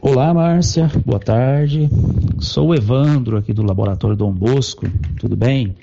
[0.00, 0.90] Olá, Márcia.
[1.06, 1.88] Boa tarde.
[2.40, 4.86] Sou o Evandro aqui do Laboratório Dom Bosco.
[5.20, 5.76] Tudo bem?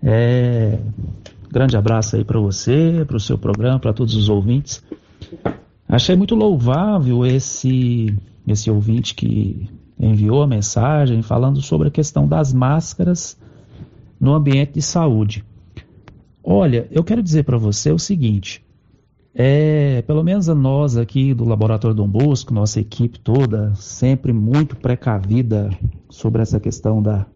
[0.00, 0.78] É,
[1.52, 4.84] Grande abraço aí para você, para o seu programa, para todos os ouvintes.
[5.88, 8.16] Achei muito louvável esse,
[8.46, 9.68] esse ouvinte que
[9.98, 13.36] enviou a mensagem falando sobre a questão das máscaras
[14.20, 15.44] no ambiente de saúde.
[16.42, 18.64] Olha, eu quero dizer para você o seguinte:
[19.34, 24.76] é, pelo menos a nós aqui do Laboratório Dom Bosco, nossa equipe toda, sempre muito
[24.76, 25.68] precavida
[26.08, 27.26] sobre essa questão da,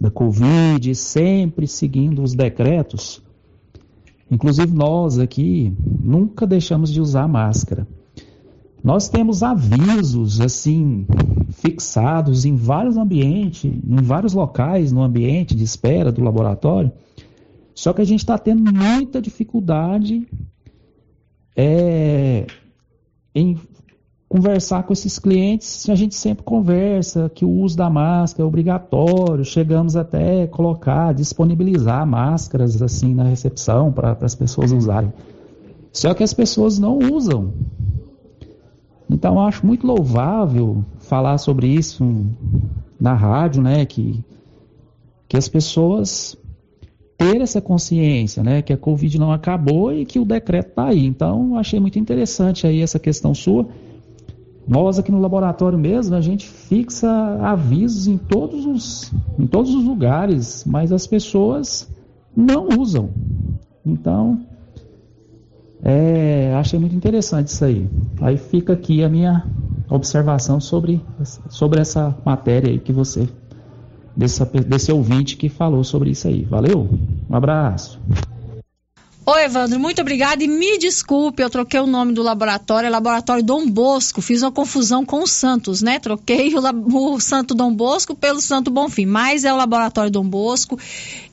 [0.00, 3.25] da Covid, sempre seguindo os decretos.
[4.30, 5.72] Inclusive nós aqui
[6.02, 7.86] nunca deixamos de usar máscara.
[8.82, 11.06] Nós temos avisos assim
[11.50, 16.92] fixados em vários ambientes, em vários locais no ambiente de espera do laboratório.
[17.74, 20.26] Só que a gente está tendo muita dificuldade
[21.56, 22.46] é,
[23.34, 23.58] em
[24.28, 29.44] conversar com esses clientes, a gente sempre conversa que o uso da máscara é obrigatório,
[29.44, 35.12] chegamos até colocar, disponibilizar máscaras assim na recepção para as pessoas usarem.
[35.92, 37.52] Só que as pessoas não usam.
[39.08, 42.26] Então eu acho muito louvável falar sobre isso
[43.00, 44.24] na rádio, né, que
[45.28, 46.36] que as pessoas
[47.18, 51.04] ter essa consciência, né, que a Covid não acabou e que o decreto está aí.
[51.04, 53.66] Então, achei muito interessante aí essa questão sua.
[54.66, 57.08] Nós aqui no laboratório mesmo, a gente fixa
[57.40, 61.88] avisos em todos os, em todos os lugares, mas as pessoas
[62.36, 63.10] não usam.
[63.84, 64.40] Então,
[65.82, 67.88] é, achei muito interessante isso aí.
[68.20, 69.46] Aí fica aqui a minha
[69.88, 71.00] observação sobre,
[71.48, 73.28] sobre essa matéria aí que você,
[74.16, 76.42] desse, desse ouvinte que falou sobre isso aí.
[76.42, 76.88] Valeu?
[77.30, 78.00] Um abraço.
[79.28, 83.42] Ô, Evandro, muito obrigada e me desculpe, eu troquei o nome do laboratório, é Laboratório
[83.42, 85.98] Dom Bosco, fiz uma confusão com o Santos, né?
[85.98, 86.60] Troquei o,
[87.14, 90.78] o Santo Dom Bosco pelo Santo Bonfim, mas é o Laboratório Dom Bosco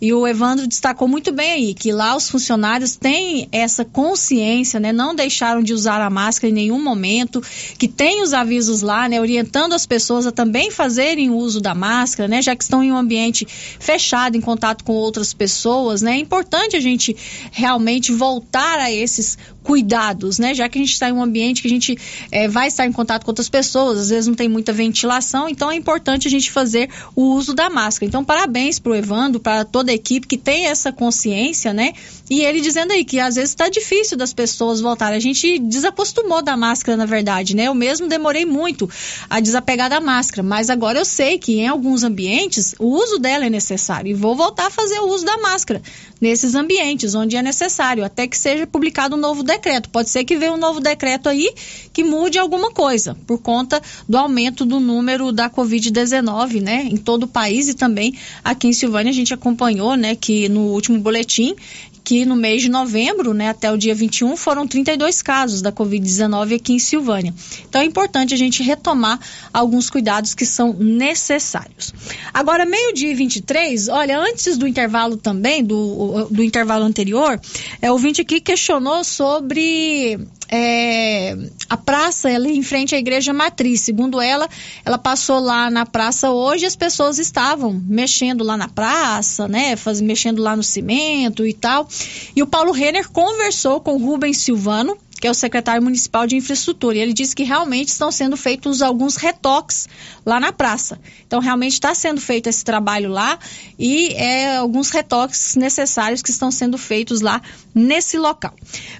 [0.01, 4.91] e o Evandro destacou muito bem aí que lá os funcionários têm essa consciência, né?
[4.91, 7.43] Não deixaram de usar a máscara em nenhum momento,
[7.77, 9.21] que tem os avisos lá, né?
[9.21, 12.41] Orientando as pessoas a também fazerem uso da máscara, né?
[12.41, 16.13] Já que estão em um ambiente fechado, em contato com outras pessoas, né?
[16.13, 17.15] É importante a gente
[17.51, 20.53] realmente realmente voltar a esses cuidados, né?
[20.53, 21.97] Já que a gente está em um ambiente que a gente
[22.31, 25.71] é, vai estar em contato com outras pessoas, às vezes não tem muita ventilação, então
[25.71, 28.07] é importante a gente fazer o uso da máscara.
[28.07, 31.93] Então, parabéns para o Evandro, para toda a equipe que tem essa consciência, né?
[32.29, 35.17] E ele dizendo aí que às vezes está difícil das pessoas voltarem.
[35.17, 37.67] A gente desacostumou da máscara, na verdade, né?
[37.67, 38.89] Eu mesmo demorei muito
[39.29, 43.45] a desapegar da máscara, mas agora eu sei que em alguns ambientes o uso dela
[43.45, 45.81] é necessário e vou voltar a fazer o uso da máscara
[46.19, 49.89] nesses ambientes onde é necessário, até que seja publicado um novo decreto.
[49.89, 51.51] Pode ser que venha um novo decreto aí
[51.91, 57.23] que mude alguma coisa, por conta do aumento do número da Covid-19, né, em todo
[57.23, 58.13] o país e também
[58.43, 61.55] aqui em Silvânia a gente acompanhou, né, que no último boletim
[62.03, 66.55] que no mês de novembro, né, até o dia 21, foram 32 casos da Covid-19
[66.55, 67.33] aqui em Silvânia.
[67.67, 69.19] Então é importante a gente retomar
[69.53, 71.93] alguns cuidados que são necessários.
[72.33, 77.39] Agora, meio-dia e 23, olha, antes do intervalo também, do, do intervalo anterior,
[77.81, 80.19] é, o ouvinte aqui questionou sobre
[80.55, 81.35] é,
[81.67, 83.81] a praça ali em frente à igreja matriz.
[83.81, 84.47] Segundo ela,
[84.85, 89.99] ela passou lá na praça hoje, as pessoas estavam mexendo lá na praça, né, faz,
[89.99, 91.87] mexendo lá no cimento e tal.
[92.35, 96.35] E o Paulo Renner conversou com o Rubens Silvano, que é o secretário municipal de
[96.35, 96.97] infraestrutura.
[96.97, 99.87] E ele disse que realmente estão sendo feitos alguns retoques
[100.25, 100.99] lá na praça.
[101.25, 103.39] Então, realmente está sendo feito esse trabalho lá
[103.79, 107.41] e é, alguns retoques necessários que estão sendo feitos lá
[107.73, 108.53] nesse local.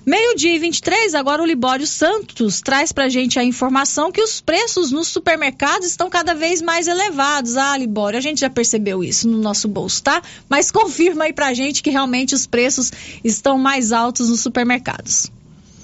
[0.05, 4.91] Meio-dia e 23, agora o Libório Santos traz para gente a informação que os preços
[4.91, 7.57] nos supermercados estão cada vez mais elevados.
[7.57, 10.21] Ah, Libório, a gente já percebeu isso no nosso bolso, tá?
[10.49, 12.91] Mas confirma aí para gente que realmente os preços
[13.23, 15.31] estão mais altos nos supermercados.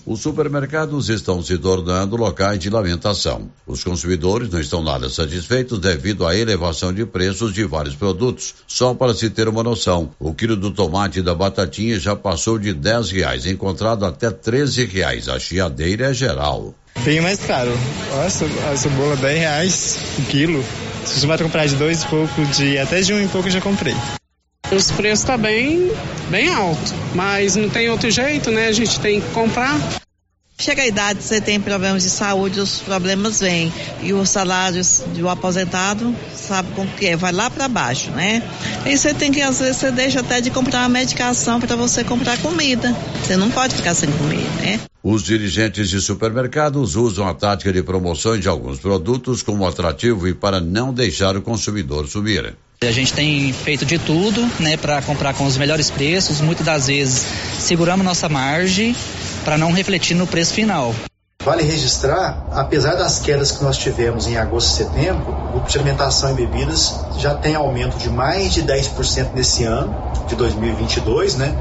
[0.10, 3.48] Os supermercados estão se tornando locais de lamentação.
[3.68, 8.56] Os consumidores não estão nada satisfeitos devido à elevação de preços de vários produtos.
[8.66, 12.58] Só para se ter uma noção, o quilo do tomate e da batatinha já passou
[12.58, 15.30] de 10 reais, encontrado até 13 reais.
[15.30, 16.74] A chiadeira é geral.
[17.06, 17.72] Bem mais caro.
[18.10, 20.66] Nossa, a cebola 10 reais o quilo.
[21.06, 23.62] Se você vai comprar de dois e pouco, de até de um e pouco já
[23.62, 23.94] comprei.
[24.72, 25.92] Os preços tá bem,
[26.30, 28.68] bem alto, mas não tem outro jeito, né?
[28.68, 29.80] A gente tem que comprar.
[30.60, 33.74] Chega a idade, você tem problemas de saúde, os problemas vêm.
[34.04, 37.16] E os salários do aposentado, sabe com que é?
[37.16, 38.44] Vai lá para baixo, né?
[38.86, 42.04] E você tem que, às vezes, você deixa até de comprar uma medicação para você
[42.04, 42.96] comprar comida.
[43.24, 44.80] Você não pode ficar sem comida, né?
[45.02, 50.34] Os dirigentes de supermercados usam a tática de promoções de alguns produtos como atrativo e
[50.34, 52.56] para não deixar o consumidor subir.
[52.82, 56.40] A gente tem feito de tudo, né, para comprar com os melhores preços.
[56.40, 57.26] Muitas das vezes
[57.60, 58.96] seguramos nossa margem
[59.44, 60.96] para não refletir no preço final.
[61.44, 65.78] Vale registrar, apesar das quedas que nós tivemos em agosto e setembro, o grupo de
[65.78, 69.94] alimentação e bebidas já tem aumento de mais de 10% nesse ano,
[70.28, 71.54] de 2022, né?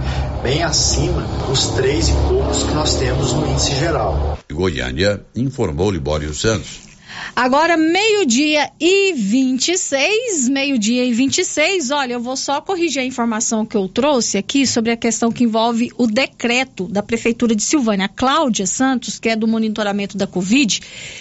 [0.42, 4.38] Bem acima dos três e poucos que nós temos no índice geral.
[4.52, 6.87] Goiânia informou Libório Santos.
[7.34, 11.90] Agora, meio-dia e 26, meio-dia e 26.
[11.90, 15.44] Olha, eu vou só corrigir a informação que eu trouxe aqui sobre a questão que
[15.44, 18.06] envolve o decreto da Prefeitura de Silvânia.
[18.06, 20.80] A Cláudia Santos, que é do monitoramento da Covid,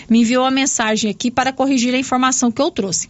[0.10, 3.10] me enviou uma mensagem aqui para corrigir a informação que eu trouxe.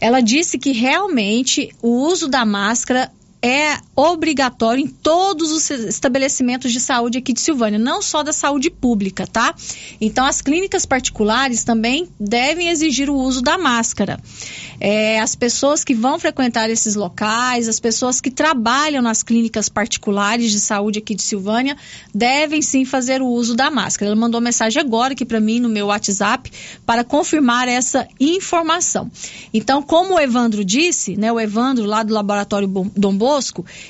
[0.00, 3.10] Ela disse que realmente o uso da máscara
[3.46, 8.68] é obrigatório em todos os estabelecimentos de saúde aqui de Silvânia, não só da saúde
[8.70, 9.54] pública, tá?
[10.00, 14.18] Então, as clínicas particulares também devem exigir o uso da máscara.
[14.80, 20.50] É, as pessoas que vão frequentar esses locais, as pessoas que trabalham nas clínicas particulares
[20.50, 21.76] de saúde aqui de Silvânia,
[22.12, 24.10] devem sim fazer o uso da máscara.
[24.10, 26.50] Ela mandou mensagem agora aqui para mim no meu WhatsApp
[26.84, 29.08] para confirmar essa informação.
[29.54, 32.66] Então, como o Evandro disse, né, o Evandro lá do Laboratório
[32.96, 33.35] Dom Bosco,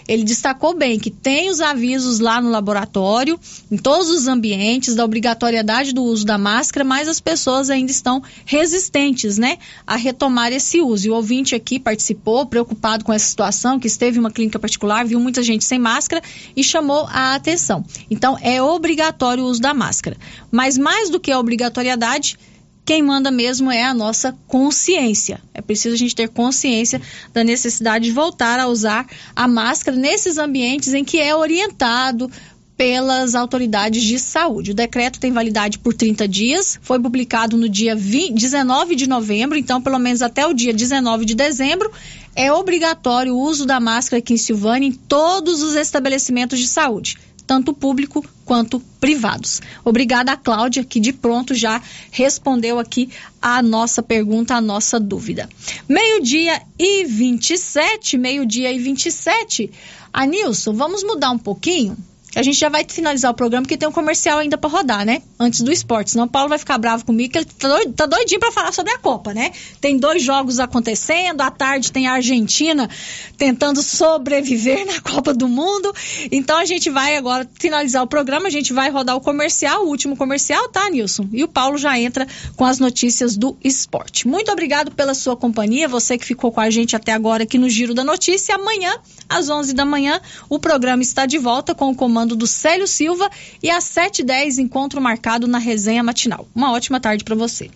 [0.09, 3.39] ele destacou bem que tem os avisos lá no laboratório,
[3.71, 8.23] em todos os ambientes, da obrigatoriedade do uso da máscara, mas as pessoas ainda estão
[8.45, 11.07] resistentes, né, a retomar esse uso.
[11.07, 15.05] E o ouvinte aqui participou, preocupado com essa situação, que esteve em uma clínica particular,
[15.05, 16.23] viu muita gente sem máscara
[16.57, 17.85] e chamou a atenção.
[18.11, 20.17] Então, é obrigatório o uso da máscara.
[20.51, 22.39] Mas mais do que a obrigatoriedade,
[22.87, 25.41] quem manda mesmo é a nossa consciência.
[25.53, 27.03] É preciso a gente ter consciência
[27.35, 32.31] da necessidade de voltar a usar a máscara nesses ambientes em que é orientado
[32.77, 34.71] pelas autoridades de saúde.
[34.71, 39.59] O decreto tem validade por 30 dias, foi publicado no dia 20, 19 de novembro,
[39.59, 41.91] então pelo menos até o dia 19 de dezembro
[42.37, 47.19] é obrigatório o uso da máscara aqui em Silvânia em todos os estabelecimentos de saúde,
[47.47, 49.61] tanto público quanto privados.
[49.85, 53.11] Obrigada a Cláudia, que de pronto já respondeu aqui
[53.41, 55.49] a nossa pergunta, a nossa dúvida.
[55.89, 59.71] Meio-dia e 27, meio-dia e 27.
[60.13, 61.97] Anilson, vamos mudar um pouquinho?
[62.37, 65.23] A gente já vai finalizar o programa porque tem um comercial ainda para rodar, né?
[65.41, 66.11] Antes do esporte.
[66.11, 68.93] Senão o Paulo vai ficar bravo comigo que ele tá, tá doidinho para falar sobre
[68.93, 69.53] a Copa, né?
[69.81, 72.91] Tem dois jogos acontecendo, à tarde tem a Argentina
[73.39, 75.91] tentando sobreviver na Copa do Mundo.
[76.31, 79.89] Então a gente vai agora finalizar o programa, a gente vai rodar o comercial, o
[79.89, 81.27] último comercial, tá, Nilson?
[81.33, 84.29] E o Paulo já entra com as notícias do esporte.
[84.29, 87.71] Muito obrigado pela sua companhia, você que ficou com a gente até agora aqui no
[87.71, 88.55] Giro da Notícia.
[88.57, 88.95] Amanhã,
[89.27, 93.31] às 11 da manhã, o programa está de volta com o comando do Célio Silva
[93.63, 96.49] e às 7h10 encontro marcado na resenha matinal.
[96.55, 97.71] Uma ótima tarde para você.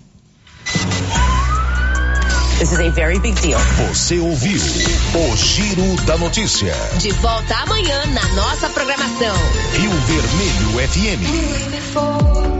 [2.58, 3.58] This is a very big deal.
[3.88, 6.74] Você ouviu o Giro da Notícia.
[6.98, 9.34] De volta amanhã na nossa programação.
[9.72, 12.59] Rio Vermelho FM.